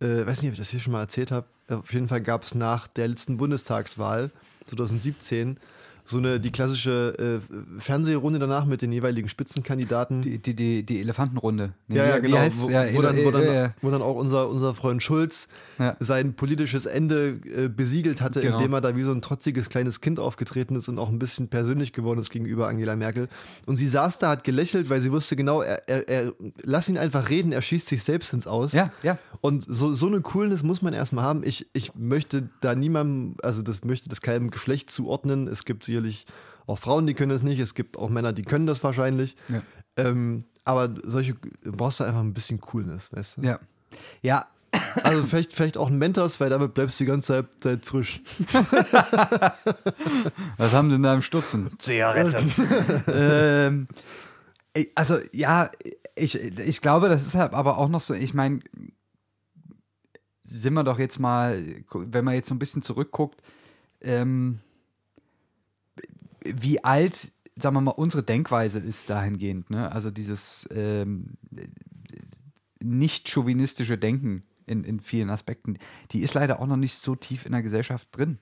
[0.00, 2.42] äh, weiß nicht, ob ich das hier schon mal erzählt habe, auf jeden Fall gab
[2.42, 4.30] es nach der letzten Bundestagswahl
[4.66, 5.58] 2017
[6.06, 10.22] so eine, die klassische äh, Fernsehrunde danach mit den jeweiligen Spitzenkandidaten.
[10.22, 11.72] Die, die, die, die Elefantenrunde.
[11.88, 12.38] Nee, ja, ja, genau.
[12.38, 12.62] heißt's?
[12.62, 15.48] wo, ja, wo, dann, wo, dann, wo dann auch unser, unser Freund Schulz
[15.78, 15.96] Ja.
[16.00, 18.56] sein politisches Ende äh, besiegelt hatte, Genau.
[18.56, 21.48] indem er da wie so ein trotziges kleines Kind aufgetreten ist und auch ein bisschen
[21.48, 23.28] persönlich geworden ist gegenüber Angela Merkel.
[23.66, 26.32] Und sie saß da, hat gelächelt, weil sie wusste genau, er, er, er
[26.62, 28.72] lass ihn einfach reden, er schießt sich selbst ins Aus.
[28.72, 29.18] Ja, ja.
[29.40, 31.42] Und so, so eine Coolness muss man erstmal haben.
[31.44, 35.46] Ich, ich möchte da niemandem, also das möchte das keinem Geschlecht zuordnen.
[35.48, 36.26] Es gibt sicherlich
[36.66, 37.58] auch Frauen, die können das nicht.
[37.60, 39.36] Es gibt auch Männer, die können das wahrscheinlich.
[39.48, 39.62] Ja.
[39.96, 43.42] Ähm, aber solche du brauchst du einfach ein bisschen Coolness, weißt du?
[43.42, 43.58] Ja.
[44.22, 44.46] Ja,
[45.04, 48.20] Also vielleicht, vielleicht auch ein Mentos, weil damit bleibst du die ganze Zeit, Zeit frisch.
[50.58, 51.70] was haben sie denn da im Stutzen?
[51.78, 52.44] Zigarette.
[53.12, 53.88] ähm,
[54.74, 55.70] ich- also ja,
[56.14, 58.60] ich, ich glaube, das ist halt aber auch noch so, ich meine,
[60.42, 63.42] sind wir doch jetzt mal, wenn man jetzt so ein bisschen zurückguckt,
[64.00, 64.60] ähm,
[66.54, 69.90] wie alt, sagen wir mal, unsere Denkweise ist dahingehend, ne?
[69.92, 71.36] Also dieses ähm,
[72.80, 75.78] nicht chauvinistische Denken in, in vielen Aspekten,
[76.10, 78.38] die ist leider auch noch nicht so tief in der Gesellschaft drin.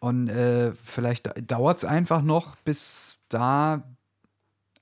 [0.00, 3.84] Und äh, vielleicht dauert es einfach noch, bis da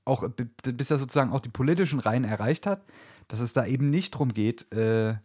[0.05, 0.29] auch,
[0.63, 2.83] bis er sozusagen auch die politischen Reihen erreicht hat,
[3.27, 5.17] dass es da eben nicht drum geht, äh,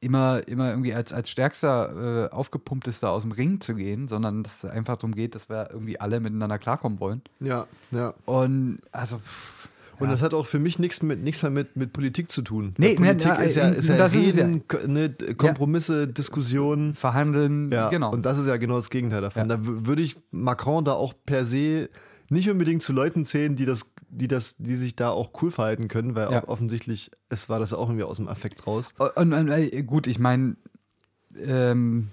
[0.00, 4.64] immer, immer irgendwie als, als stärkster äh, aufgepumptester aus dem Ring zu gehen, sondern dass
[4.64, 7.22] es einfach darum geht, dass wir irgendwie alle miteinander klarkommen wollen.
[7.40, 8.14] Ja, ja.
[8.24, 9.68] Und also pff,
[9.98, 10.12] Und ja.
[10.12, 12.74] das hat auch für mich nichts mit, nichts mit, mit Politik zu tun.
[12.76, 14.44] Nee, ne, Politik na, ist ja, äh, ist ja das ist es ja.
[14.44, 16.94] Reden, ne, Kompromisse, Diskussionen.
[16.94, 18.12] verhandeln, Ja, genau.
[18.12, 19.48] Und das ist ja genau das Gegenteil davon.
[19.48, 19.56] Ja.
[19.56, 21.88] Da würde ich Macron da auch per se
[22.28, 25.88] nicht unbedingt zu Leuten zählen, die das, die das, die sich da auch cool verhalten
[25.88, 26.48] können, weil Ja.
[26.48, 28.86] offensichtlich es war das auch irgendwie aus dem Affekt raus.
[29.16, 30.56] Und, und äh, gut, ich meine,
[31.38, 32.08] ähm,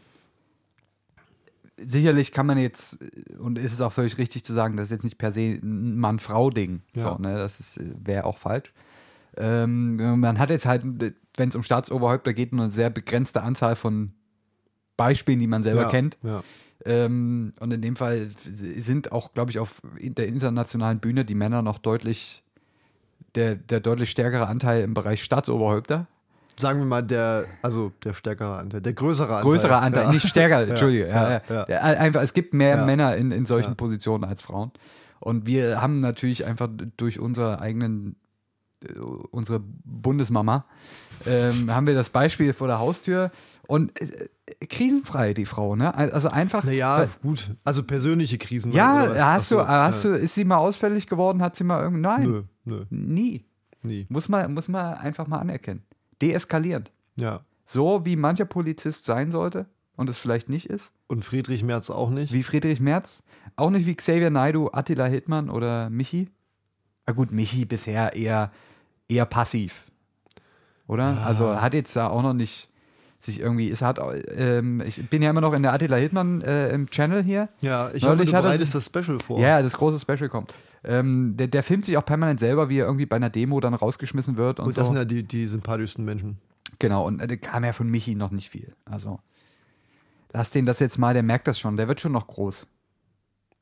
[1.78, 3.00] sicherlich kann man jetzt,
[3.38, 5.98] und ist es auch völlig richtig zu sagen, das ist jetzt nicht per se ein
[5.98, 6.82] Mann-Frau-Ding.
[6.96, 7.02] Ja.
[7.02, 7.36] So, ne?
[7.36, 8.74] Das äh, wäre auch falsch.
[9.36, 13.76] Ähm, man hat jetzt halt, wenn es um Staatsoberhäupter geht, nur eine sehr begrenzte Anzahl
[13.76, 14.14] von
[14.96, 16.18] Beispielen, die man selber ja, kennt.
[16.22, 16.44] Ja.
[16.86, 21.62] Ähm, und in dem Fall sind auch, glaube ich, auf der internationalen Bühne die Männer
[21.62, 22.44] noch deutlich,
[23.36, 26.08] der, der deutlich stärkere Anteil im Bereich Staatsoberhäupter.
[26.58, 29.52] Sagen wir mal, der, also der stärkere Anteil, der größere Anteil.
[29.52, 30.12] Größerer Anteil, ja.
[30.12, 31.08] nicht stärker, Entschuldige.
[31.08, 32.86] Ja, ja, Einfach, es gibt mehr.
[32.86, 33.76] Männer in, in solchen.
[33.76, 34.72] Positionen als Frauen.
[35.20, 38.18] Und wir haben natürlich einfach durch unsere eigenen,
[39.32, 40.66] unsere Bundesmama,
[41.26, 43.32] ähm, haben wir das Beispiel vor der Haustür
[43.66, 44.28] und äh,
[44.70, 45.94] krisenfrei, die Frau, ne?
[45.96, 46.64] Also einfach.
[46.64, 47.52] Naja, weil- gut.
[47.64, 48.72] Also persönliche Krisen.
[48.72, 50.12] ja, hast du, so, hast ja.
[50.12, 51.41] du, ist sie mal ausfällig geworden?
[51.41, 53.46] Hat sie mal irgendwie, nein, Nö, nö, nie.
[53.82, 54.06] nie.
[54.10, 55.84] Muss man, muss man einfach mal anerkennen.
[56.22, 56.91] Deeskalierend.
[57.16, 57.41] Ja.
[57.66, 59.66] So wie mancher Polizist sein sollte
[59.96, 60.91] und es vielleicht nicht ist.
[61.08, 62.34] Und Friedrich Merz auch nicht.
[62.34, 63.24] Wie Friedrich Merz.
[63.56, 66.30] Auch nicht wie Xavier Naidu, Attila Hildmann oder Michi.
[67.06, 68.52] Na gut, Michi bisher eher,
[69.08, 69.86] eher passiv.
[70.88, 71.26] Oder?
[71.26, 72.68] Also hat jetzt da auch noch nicht
[73.26, 74.00] sich irgendwie, es hat,
[74.36, 77.50] ähm, ich bin ja immer noch in der Attila Hildmann äh, im Channel hier.
[77.62, 79.40] Ja, ich Neulich hoffe, du er bereitest das Special vor.
[79.40, 80.54] Ja, das große Special kommt.
[80.84, 83.74] Ähm, der, der filmt sich auch permanent selber, wie er irgendwie bei einer Demo dann
[83.74, 84.94] rausgeschmissen wird und, Und das so.
[84.94, 86.38] sind ja die, die sympathischsten Menschen.
[86.80, 88.74] Genau, und äh, da kam ja von Michi noch nicht viel.
[88.86, 89.20] Also,
[90.34, 92.68] lass den das jetzt mal, der merkt das schon, der wird schon noch groß.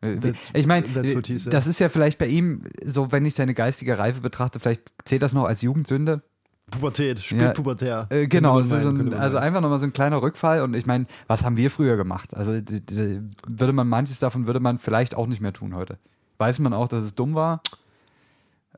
[0.01, 1.53] Äh, That's- ich meine, said.
[1.53, 5.21] das ist ja vielleicht bei ihm, so wenn ich seine geistige Reife betrachte, vielleicht zählt
[5.21, 6.23] das noch als Jugendsünde.
[6.71, 8.07] Pubertät, spät Ja, pubertär.
[8.09, 10.61] Äh, genau, Könnte so, so ein, also einfach nochmal so ein kleiner Rückfall.
[10.61, 12.33] Und ich meine, was haben wir früher gemacht?
[12.35, 15.97] Also d- d- würde man manches davon würde man vielleicht auch nicht mehr tun heute.
[16.39, 17.61] Weiß man auch, dass es dumm war.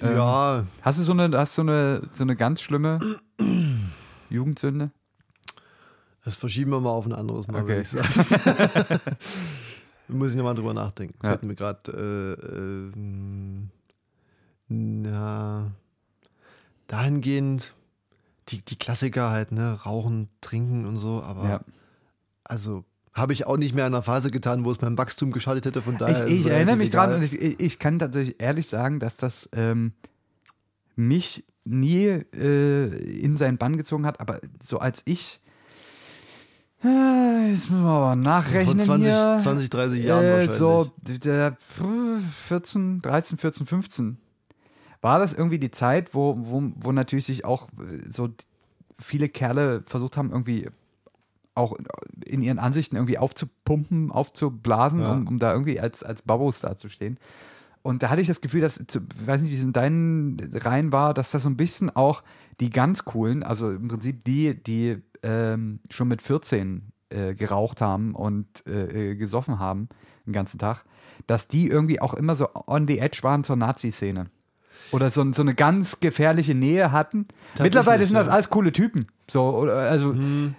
[0.02, 3.00] Ähm, ja, Hast du so eine, hast du eine, so eine ganz schlimme
[4.30, 4.92] Jugendsünde?
[6.26, 7.68] das verschieben wir mal auf ein anderes Mal, Okay.
[7.68, 9.00] würde ich sagen.
[10.08, 11.16] Muss ich nochmal drüber nachdenken.
[11.22, 11.30] Ja.
[11.30, 13.70] Fällt mir gerade, äh, ähm,
[14.68, 15.72] na,
[16.88, 17.74] dahingehend,
[18.50, 21.62] die, die Klassiker halt, ne, rauchen, trinken und so, aber Ja.
[22.44, 22.84] also
[23.14, 25.82] habe ich auch nicht mehr in einer Phase getan, wo es meinem Wachstum geschadet hätte,
[25.84, 26.28] von Ich, daher.
[26.28, 27.20] ich es erinnere mich dran egal.
[27.20, 29.94] und ich, ich ich kann tatsächlich ehrlich sagen, dass das ähm,
[30.96, 32.88] mich nie äh,
[33.22, 35.40] in seinen Bann gezogen hat, aber so als ich
[36.84, 39.38] äh, jetzt müssen wir aber nachrechnen Vor 20, hier.
[39.42, 40.56] 20, 30 Jahren äh, wahrscheinlich.
[40.58, 41.84] so der pff,
[42.48, 44.18] 14, 13, 14, 15
[45.04, 48.30] war das irgendwie die Zeit, wo, wo, wo natürlich sich auch äh, so
[49.00, 50.70] viele Kerle versucht haben, irgendwie
[51.56, 51.76] auch
[52.26, 55.12] in ihren Ansichten irgendwie aufzupumpen, aufzublasen, Ja.
[55.12, 57.18] um, um da irgendwie als, als Babos dazustehen.
[57.84, 60.40] Und da hatte ich das Gefühl, dass, zu- ich weiß nicht, wie es in deinen
[60.54, 62.24] Reihen war, dass das so ein bisschen auch
[62.60, 68.16] die ganz coolen, also im Prinzip die, die ähm, schon mit 14 äh, geraucht haben
[68.16, 69.90] und äh, äh, gesoffen haben
[70.26, 70.86] den ganzen Tag,
[71.28, 74.28] dass die irgendwie auch immer so on the edge waren zur Nazi-Szene.
[74.94, 77.28] Oder so, so eine ganz gefährliche Nähe hatten.
[77.60, 79.08] Mittlerweile sind das alles coole Typen.
[79.30, 80.16] So, also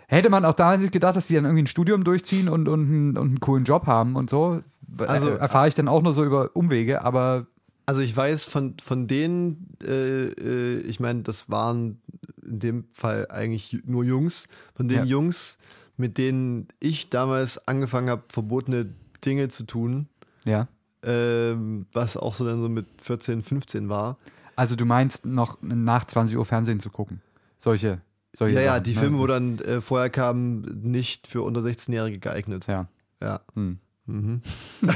[0.08, 2.80] hätte man auch damals nicht gedacht, dass die dann irgendwie ein Studium durchziehen und, und,
[2.86, 4.60] einen, und einen coolen Job haben und so.
[4.98, 7.46] Also- Also erfahre ich dann auch nur so über Umwege, aber
[7.86, 12.00] Also ich weiß von, von denen, äh, äh, ich meine, das waren
[12.46, 15.04] in dem Fall eigentlich nur Jungs, von den Ja.
[15.04, 15.58] Jungs,
[15.96, 18.86] mit denen ich damals angefangen habe, verbotene
[19.24, 20.08] Dinge zu tun,
[20.44, 20.66] ja.
[21.04, 24.18] Ähm, was auch so dann so mit 14, 15 war.
[24.56, 27.20] Also du meinst noch nach 20 Uhr Fernsehen zu gucken.
[27.58, 28.00] Solche,
[28.32, 29.00] solche Ja, ja, Sachen, die ne?
[29.00, 32.66] Filme, wo dann äh, vorher kamen, nicht für unter 16-Jährige geeignet.
[32.66, 32.88] Ja.
[33.20, 33.40] Ja.
[33.54, 33.78] Hm.
[34.06, 34.42] Mhm.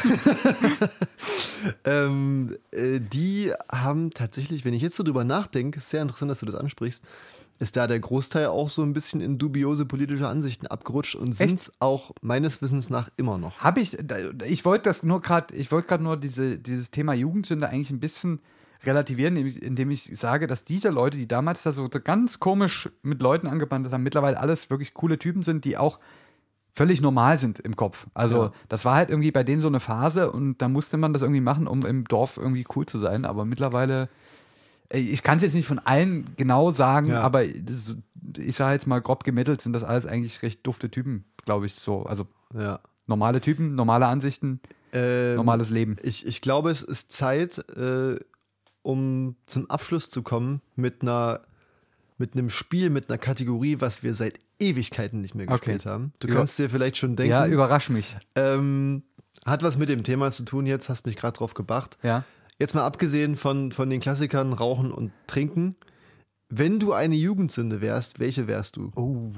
[1.85, 6.41] ähm, äh, die haben tatsächlich, wenn ich jetzt so drüber nachdenke, ist sehr interessant, dass
[6.41, 7.03] du das ansprichst,
[7.59, 11.59] ist da der Großteil auch so ein bisschen in dubiose politische Ansichten abgerutscht und sind
[11.59, 13.59] es auch meines Wissens nach immer noch.
[13.59, 13.97] Habe ich,
[14.45, 18.01] ich wollte das nur gerade, ich wollte gerade nur diese, dieses Thema Jugendsünde eigentlich ein
[18.01, 18.41] bisschen
[18.85, 22.39] relativieren, indem ich, indem ich sage, dass diese Leute, die damals da so, so ganz
[22.39, 25.99] komisch mit Leuten angebandelt haben, mittlerweile alles wirklich coole Typen sind, die auch
[26.73, 28.07] völlig normal sind im Kopf.
[28.15, 28.53] Also Ja.
[28.69, 31.41] das war halt irgendwie bei denen so eine Phase und da musste man das irgendwie
[31.41, 33.25] machen, um im Dorf irgendwie cool zu sein.
[33.25, 34.09] Aber mittlerweile,
[34.91, 37.21] ich kann es jetzt nicht von allen genau sagen, Ja.
[37.23, 41.67] aber ich sage jetzt mal grob gemittelt, sind das alles eigentlich recht dufte Typen, glaube
[41.67, 42.05] ich so.
[42.05, 42.81] Also Ja.
[43.07, 44.61] normale Typen, normale Ansichten,
[44.93, 45.97] Ähm, normales Leben.
[46.03, 48.19] Ich, ich glaube, es ist Zeit, äh,
[48.83, 51.41] um zum Abschluss zu kommen mit einer
[52.21, 55.57] mit einem Spiel, mit einer Kategorie, was wir seit Ewigkeiten nicht mehr Okay.
[55.59, 56.13] gespielt haben.
[56.19, 58.17] Du Über- kannst dir vielleicht schon denken, Ja, überrasch mich.
[58.35, 59.05] ähm,
[59.47, 61.97] hat was mit dem Thema zu tun jetzt, hast mich gerade drauf gebracht.
[62.03, 62.25] Ja.
[62.59, 65.77] Jetzt mal abgesehen von, von den Klassikern Rauchen und Trinken,
[66.49, 68.91] wenn du eine Jugendsünde wärst, welche wärst du?
[68.97, 69.33] Oh.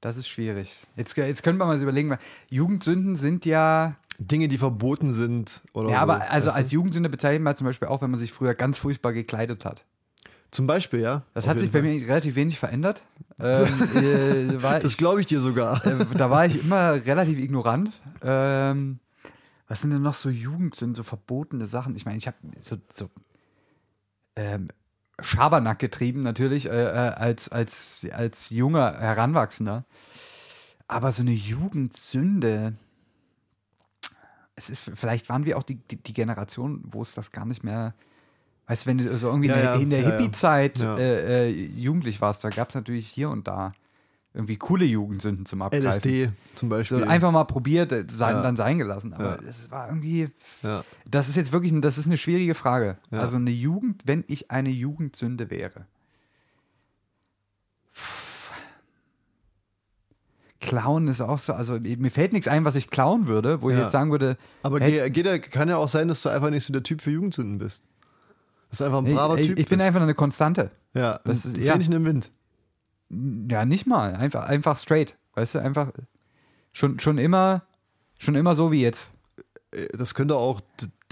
[0.00, 0.84] Das ist schwierig.
[0.96, 2.18] Jetzt, jetzt können wir mal überlegen, weil
[2.50, 3.96] Jugendsünden sind ja.
[4.18, 6.60] Dinge, die verboten sind oder Ja, so, aber also weißt du?
[6.60, 9.84] als Jugendsünde bezeichnet man zum Beispiel auch, wenn man sich früher ganz furchtbar gekleidet hat.
[10.50, 11.22] Zum Beispiel, ja.
[11.32, 13.02] Das hat sich bei mir relativ wenig verändert.
[13.40, 13.66] Ähm,
[13.96, 15.84] äh, Das glaube ich dir sogar.
[15.84, 17.90] äh, da war ich immer relativ ignorant.
[18.22, 19.00] Ähm,
[19.72, 21.96] was sind denn noch so Jugendsünden, so verbotene Sachen?
[21.96, 23.08] Ich meine, ich habe so, so
[24.36, 24.68] ähm,
[25.18, 29.86] Schabernack getrieben, natürlich, äh, äh, als, als, als junger Heranwachsender.
[30.88, 32.74] Aber so eine Jugendsünde.
[34.56, 37.64] Es ist, vielleicht waren wir auch die, die, die Generation, wo es das gar nicht
[37.64, 37.94] mehr.
[38.66, 40.18] Weißt du, wenn du so irgendwie Ja, in der, ja, der ja.
[40.18, 43.70] Hippie-Zeit äh, äh, jugendlich warst, da gab es natürlich hier und da
[44.34, 45.86] irgendwie coole Jugendsünden zum Abgreifen.
[45.86, 47.04] LSD zum So, Beispiel.
[47.04, 48.42] einfach mal probiert, äh, sein, Ja.
[48.42, 49.12] dann sein gelassen.
[49.12, 49.48] Aber Ja.
[49.48, 50.30] es war irgendwie.
[50.62, 50.84] ja.
[51.08, 52.96] Das ist jetzt wirklich, das ist eine schwierige Frage.
[53.10, 53.20] Ja.
[53.20, 55.86] Also eine Jugend, wenn ich eine Jugendsünde wäre.
[60.60, 63.76] Klauen ist auch so, also mir fällt nichts ein, was ich klauen würde, wo ich
[63.76, 63.82] Ja.
[63.82, 64.92] jetzt sagen würde, Aber Hey.
[64.92, 67.10] ge- geht ja- kann ja auch sein, dass du einfach nicht so der Typ für
[67.10, 67.82] Jugendsünden bist.
[68.70, 69.58] Das ist einfach ein ich, braver ich, Typ.
[69.58, 69.86] ich bin bist.
[69.88, 70.70] einfach eine Konstante.
[70.94, 71.72] Ja, das ist- ja.
[71.72, 72.30] Fähnchen im Wind.
[73.50, 74.14] Ja, nicht mal.
[74.14, 75.16] Einfach, einfach straight.
[75.34, 75.92] Weißt du, einfach
[76.72, 77.62] schon, schon immer,
[78.18, 79.12] schon immer so wie jetzt.
[79.70, 80.60] Äh, Das könnte auch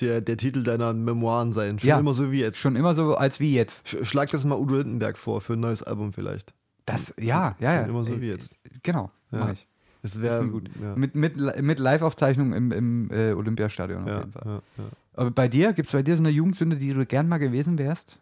[0.00, 1.78] der, der Titel deiner Memoiren sein.
[1.78, 1.98] Schon Ja.
[1.98, 2.58] immer so wie jetzt.
[2.58, 3.86] Schon immer so als wie jetzt.
[3.86, 6.54] Sch- Schlag das mal Udo Lindenberg vor für ein neues Album vielleicht.
[6.86, 7.80] Das, ja, ja, ja.
[7.82, 8.56] Schon immer so wie jetzt.
[8.82, 9.38] Genau, Ja.
[9.40, 9.66] mach ich.
[10.02, 10.70] Das wäre gut.
[10.80, 10.96] Ja.
[10.96, 14.62] Mit, mit, mit Live-Aufzeichnung im, im äh, Olympiastadion auf Ja, jeden Fall.
[14.78, 14.84] ja.
[15.12, 17.76] Aber bei dir, gibt es bei dir so eine Jugendsünde, die du gern mal gewesen
[17.78, 18.18] wärst?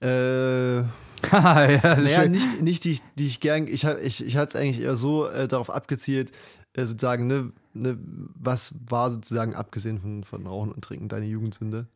[0.00, 0.82] Äh,
[1.32, 4.80] ja, naja, nicht, nicht die, ich- die ich gern, ich, ich, ich hatte es eigentlich
[4.80, 6.32] eher so äh, darauf abgezielt,
[6.74, 7.98] äh, sozusagen, ne, ne,
[8.34, 11.86] was war sozusagen, abgesehen von, von Rauchen und Trinken, deine Jugendsünde,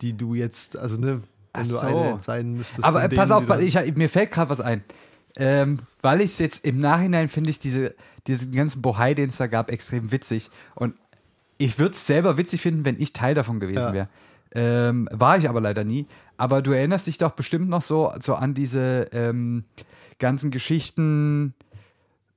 [0.00, 1.22] die du jetzt, also ne,
[1.54, 1.78] wenn Ach du so.
[1.78, 2.84] eine sein müsstest.
[2.84, 4.84] Aber äh, pass auf, du- ich, mir fällt gerade was ein.
[5.36, 7.94] Ähm, weil ich es jetzt im Nachhinein finde ich diese,
[8.26, 10.50] diesen ganzen Bohai, den es da gab, extrem witzig.
[10.74, 10.94] Und
[11.58, 13.92] ich würde es selber witzig finden, wenn ich Teil davon gewesen Ja.
[13.92, 14.08] wäre.
[14.54, 16.06] Ähm, war ich aber leider nie.
[16.36, 19.64] Aber du erinnerst dich doch bestimmt noch so, so an diese ähm,
[20.18, 21.54] ganzen Geschichten.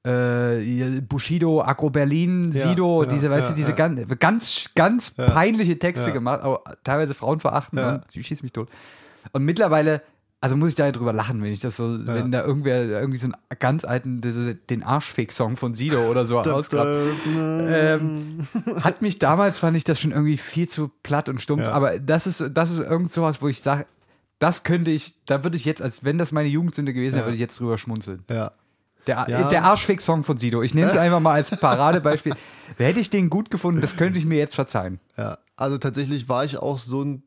[0.04, 5.12] Äh, Bushido, Agro Berlin, Ja, Sido, ja, diese, weißt ja, du, diese ganz, ganz, ganz
[5.12, 6.42] peinliche Texte gemacht,
[6.84, 8.68] teilweise Frauen verachten und die schießt mich tot.
[9.32, 10.02] Und mittlerweile,
[10.42, 13.20] also muss ich da ja drüber lachen, wenn ich das so, wenn da irgendwer irgendwie
[13.20, 14.22] so einen ganz alten,
[14.70, 16.90] den Arschfick-Song von Sido oder so ausgrabt.
[17.38, 18.48] Ähm,
[18.82, 21.72] hat mich damals, fand ich das schon irgendwie viel zu platt und stumpf, Ja.
[21.74, 23.86] aber das ist, das ist irgend sowas, wo ich sage,
[24.40, 27.28] das könnte ich, da würde ich jetzt, als wenn das meine Jugendsünde gewesen wäre, Ja.
[27.28, 28.24] würde ich jetzt drüber schmunzeln.
[28.30, 28.52] Ja.
[29.08, 29.44] Der, Ja.
[29.50, 30.62] der Arschfix-Song von Sido.
[30.64, 32.34] Ich nehme es einfach mal als Paradebeispiel.
[32.78, 35.00] Hätte ich den gut gefunden, das könnte ich mir jetzt verzeihen.
[35.18, 37.24] Ja, also tatsächlich war ich auch so ein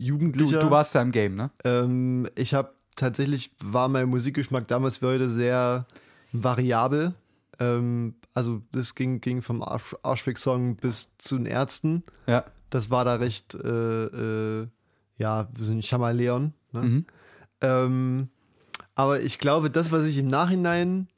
[0.00, 0.60] Jugendlicher.
[0.60, 1.50] du warst da im Game, ne?
[1.62, 5.86] Ähm, ich habe tatsächlich, war mein Musikgeschmack damals wie heute sehr
[6.32, 7.14] variabel.
[7.58, 12.02] Ähm, also das ging, ging vom Arsch, Arschfix-Song bis zu den Ärzten.
[12.26, 12.44] Ja.
[12.70, 14.68] Das war da recht, äh, äh,
[15.18, 16.54] ja, wir sind Chamaleon.
[16.72, 16.80] Ne?
[16.82, 17.06] Mhm.
[17.60, 18.28] Ähm,
[18.94, 21.08] aber ich glaube, das, was ich im Nachhinein,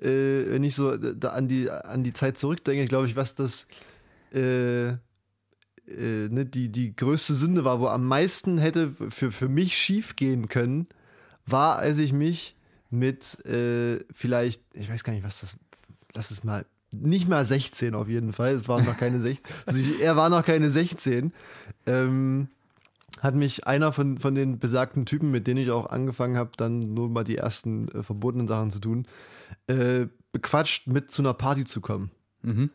[0.00, 3.68] äh, wenn ich so da an, die, an die Zeit zurückdenke, glaube ich, was das
[4.32, 4.94] äh,
[5.88, 10.16] äh, ne, die, die größte Sünde war, wo am meisten hätte für, für mich schief
[10.16, 10.86] gehen können,
[11.46, 12.56] war, als ich mich
[12.90, 15.56] mit äh, vielleicht, ich weiß gar nicht, was das,
[16.14, 16.66] lass es mal,
[16.96, 20.28] nicht mal 16 auf jeden Fall, es waren noch keine 16, also ich, er war
[20.30, 21.32] noch keine 16,
[21.86, 22.48] ähm,
[23.20, 26.94] hat mich einer von, von den besagten Typen, mit denen ich auch angefangen habe, dann
[26.94, 29.06] nur mal die ersten äh, verbotenen Sachen zu tun,
[29.66, 32.10] äh, bequatscht, mit zu einer Party zu kommen.
[32.42, 32.70] Mhm.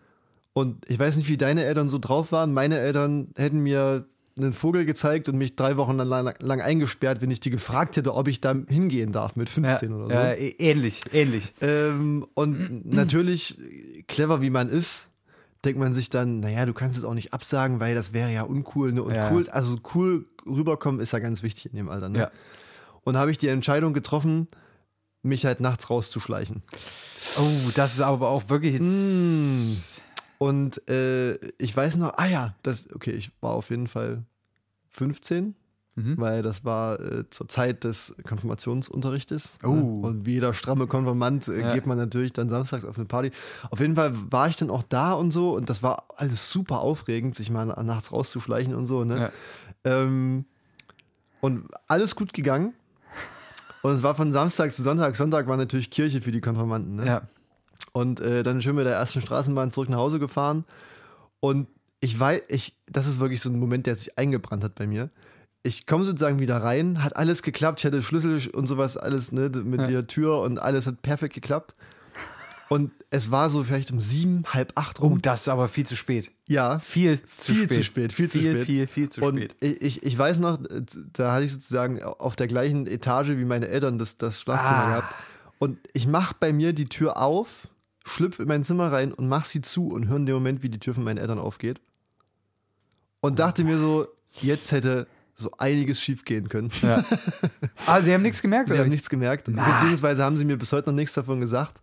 [0.53, 2.53] Und ich weiß nicht, wie deine Eltern so drauf waren.
[2.53, 4.05] Meine Eltern hätten mir
[4.37, 8.13] einen Vogel gezeigt und mich drei Wochen lang, lang eingesperrt, wenn ich die gefragt hätte,
[8.15, 10.13] ob ich da hingehen darf mit 15 ja, oder so.
[10.13, 11.53] ja, ä- ähnlich, ähnlich.
[11.61, 13.59] Ähm, und natürlich,
[14.07, 15.09] clever wie man ist,
[15.65, 18.41] denkt man sich dann, naja, du kannst es auch nicht absagen, weil das wäre ja
[18.43, 18.91] uncool.
[18.91, 19.03] Ne?
[19.03, 19.31] Und Ja.
[19.31, 22.09] cool, also cool rüberkommen ist ja ganz wichtig in dem Alter.
[22.09, 22.17] Ne?
[22.19, 22.31] Ja.
[23.03, 24.47] Und habe ich die Entscheidung getroffen,
[25.21, 26.63] mich halt nachts rauszuschleichen.
[27.37, 28.83] Oh, das ist aber auch wirklich jetzt.
[28.83, 29.73] Mm.
[30.37, 34.23] Und äh, ich weiß noch, ah ja, das, okay, ich war auf jeden Fall
[34.91, 35.55] 15,
[35.95, 36.15] Mhm.
[36.17, 39.49] weil das war äh, zur Zeit des Konfirmationsunterrichtes.
[39.63, 39.69] Oh.
[39.69, 39.81] Ne?
[40.07, 41.73] Und wie jeder stramme Konfirmand äh, Ja.
[41.75, 43.29] geht man natürlich dann samstags auf eine Party.
[43.69, 46.79] Auf jeden Fall war ich dann auch da und so und das war alles super
[46.79, 49.03] aufregend, sich mal nachts rauszuschleichen und so.
[49.03, 49.31] Ne?
[49.83, 50.45] Ähm,
[51.41, 52.73] und alles gut gegangen.
[53.83, 55.15] Und es war von Samstag zu Sonntag.
[55.15, 56.95] Sonntag war natürlich Kirche für die Konfirmanden.
[56.95, 57.05] Ne?
[57.05, 57.21] Ja.
[57.91, 60.65] Und äh, dann schön mit der ersten Straßenbahn zurück nach Hause gefahren.
[61.39, 61.67] Und
[61.99, 65.09] ich weiß, ich, das ist wirklich so ein Moment, der sich eingebrannt hat bei mir.
[65.61, 69.49] Ich komme sozusagen wieder rein, hat alles geklappt, ich hatte Schlüssel und sowas, alles ne,
[69.63, 69.87] mit Ja.
[69.87, 71.75] der Tür und alles hat perfekt geklappt.
[72.69, 75.21] Und es war so vielleicht um sieben, halb acht Oh, rum.
[75.21, 76.31] das ist aber viel zu spät.
[76.47, 77.71] ja, Viel zu viel spät.
[77.73, 78.65] zu spät, viel zu viel, spät.
[78.65, 79.55] Viel, viel zu und spät.
[79.59, 80.57] ich, ich, ich weiß noch,
[81.13, 84.89] da hatte ich sozusagen auf der gleichen Etage wie meine Eltern das, das Schlafzimmer Ah.
[84.89, 85.15] gehabt.
[85.59, 87.67] Und ich mache bei mir die Tür auf,
[88.03, 90.69] schlüpfe in mein Zimmer rein und mache sie zu und höre in dem Moment, wie
[90.69, 91.79] die Tür von meinen Eltern aufgeht.
[93.21, 94.07] Und dachte mir so,
[94.41, 96.69] jetzt hätte so einiges schief gehen können.
[96.81, 97.03] Ja.
[97.87, 98.81] Ah, Sie haben nichts gemerkt, Sie oder?
[98.81, 98.91] haben wie?
[98.91, 99.69] nichts gemerkt, Na.
[99.71, 101.81] beziehungsweise haben sie mir bis heute noch nichts davon gesagt.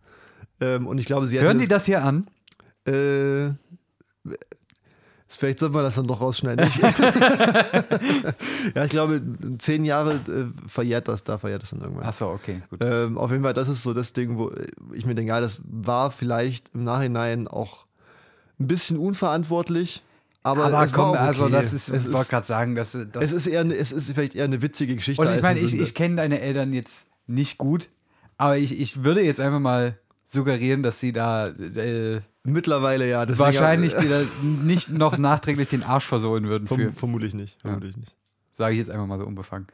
[0.60, 2.26] Ähm, und ich glaube, sie Hören die das hier an?
[2.86, 3.48] äh,
[5.36, 6.68] vielleicht sollten wir das dann doch rausschneiden.
[8.74, 9.22] Ja, ich glaube,
[9.58, 12.04] zehn Jahre äh, verjährt das, da verjährt das dann irgendwann.
[12.04, 12.80] Achso, okay, gut.
[12.82, 14.52] Ähm, auf jeden Fall, das ist so das Ding, wo
[14.92, 17.86] ich mir denke, ja, das war vielleicht im Nachhinein auch
[18.58, 20.02] ein bisschen unverantwortlich.
[20.42, 21.18] Aber, aber komm, auch okay.
[21.18, 24.10] also das ist, es ich wollte gerade sagen, dass das es ist eher, es ist
[24.12, 25.20] vielleicht eher eine witzige Geschichte.
[25.20, 27.90] Und ich meine, eine ich, ich kenne deine Eltern jetzt nicht gut,
[28.38, 29.98] aber ich, ich würde jetzt einfach mal
[30.30, 33.26] suggerieren, dass sie da äh, mittlerweile ja.
[33.26, 34.22] deswegen- wahrscheinlich dir da
[34.64, 36.68] nicht noch nachträglich den Arsch versohlen würden.
[36.68, 37.60] Für, Verm vermutlich nicht.
[37.60, 38.14] Vermutlich nicht.
[38.52, 39.66] Sage ich jetzt einfach mal so unbefangen.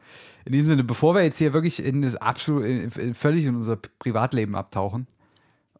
[0.45, 3.55] In diesem Sinne, bevor wir jetzt hier wirklich in das absolut, in, in, völlig in
[3.55, 5.07] unser Privatleben abtauchen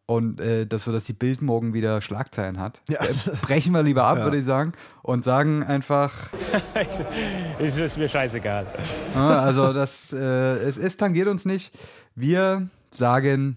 [0.06, 3.02] und äh, das so, dass die Bild morgen wieder Schlagzeilen hat, Ja.
[3.04, 3.08] äh,
[3.42, 4.24] brechen wir lieber ab, Ja.
[4.24, 4.72] würde ich sagen,
[5.02, 6.30] und sagen einfach,
[7.58, 8.66] Ist, ist mir scheißegal.
[9.14, 11.74] Ja, also das, äh, es, es tangiert uns nicht.
[12.14, 13.56] Wir sagen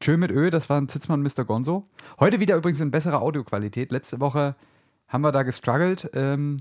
[0.00, 1.44] Tschö mit Ö, das war ein Zitzmann Mr.
[1.44, 1.88] Gonzo.
[2.20, 3.90] Heute wieder übrigens in besserer Audioqualität.
[3.90, 4.54] Letzte Woche
[5.08, 6.10] haben wir da gestruggelt.
[6.14, 6.58] Ähm,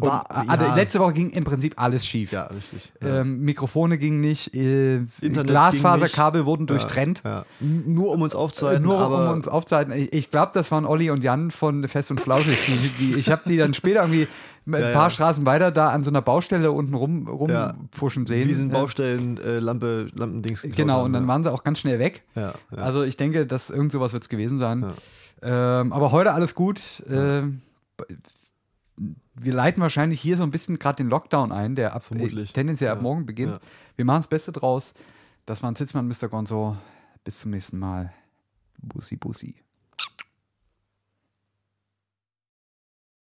[0.00, 0.74] und, War- also ja.
[0.74, 2.32] letzte Woche ging im Prinzip alles schief.
[2.32, 2.92] Ja, richtig.
[3.02, 3.20] Ja.
[3.20, 7.22] Ähm, Mikrofone gingen nicht, äh, Glasfaserkabel wurden durchtrennt.
[7.24, 7.44] Ja.
[7.60, 8.82] Nur um uns Äh, aufzuhalten.
[8.84, 9.92] Nur aber um uns aufzuhalten.
[9.92, 12.58] Ich, ich glaube, das waren Olli und Jan von Fest und Flauschig.
[12.66, 14.28] Die, die, ich habe die dann später irgendwie
[14.66, 15.10] ein paar.
[15.10, 17.70] Straßen weiter da an so einer Baustelle unten rum, Ja.
[17.72, 18.48] rumpfuschen sehen.
[18.48, 18.72] wie sind.
[18.72, 22.22] Baustellen, äh, Lampe, Lampendings Genau, haben, und dann waren sie auch ganz schnell weg.
[22.74, 24.86] Also ich denke, dass irgend sowas wird es gewesen sein.
[25.42, 26.80] Ähm, aber heute alles gut.
[27.10, 27.60] Ähm,
[29.44, 32.52] wir leiten wahrscheinlich hier so ein bisschen gerade den Lockdown ein, der ab, Vermutlich.
[32.52, 33.02] tendenziell ab Ja.
[33.02, 33.52] morgen beginnt.
[33.54, 33.60] Ja.
[33.96, 34.94] Wir machen das Beste draus.
[35.46, 36.28] Das war ein Sitzmann, Mr.
[36.28, 36.76] Gonzo.
[37.24, 38.12] Bis zum nächsten Mal.
[38.78, 39.54] Bussi, Bussi.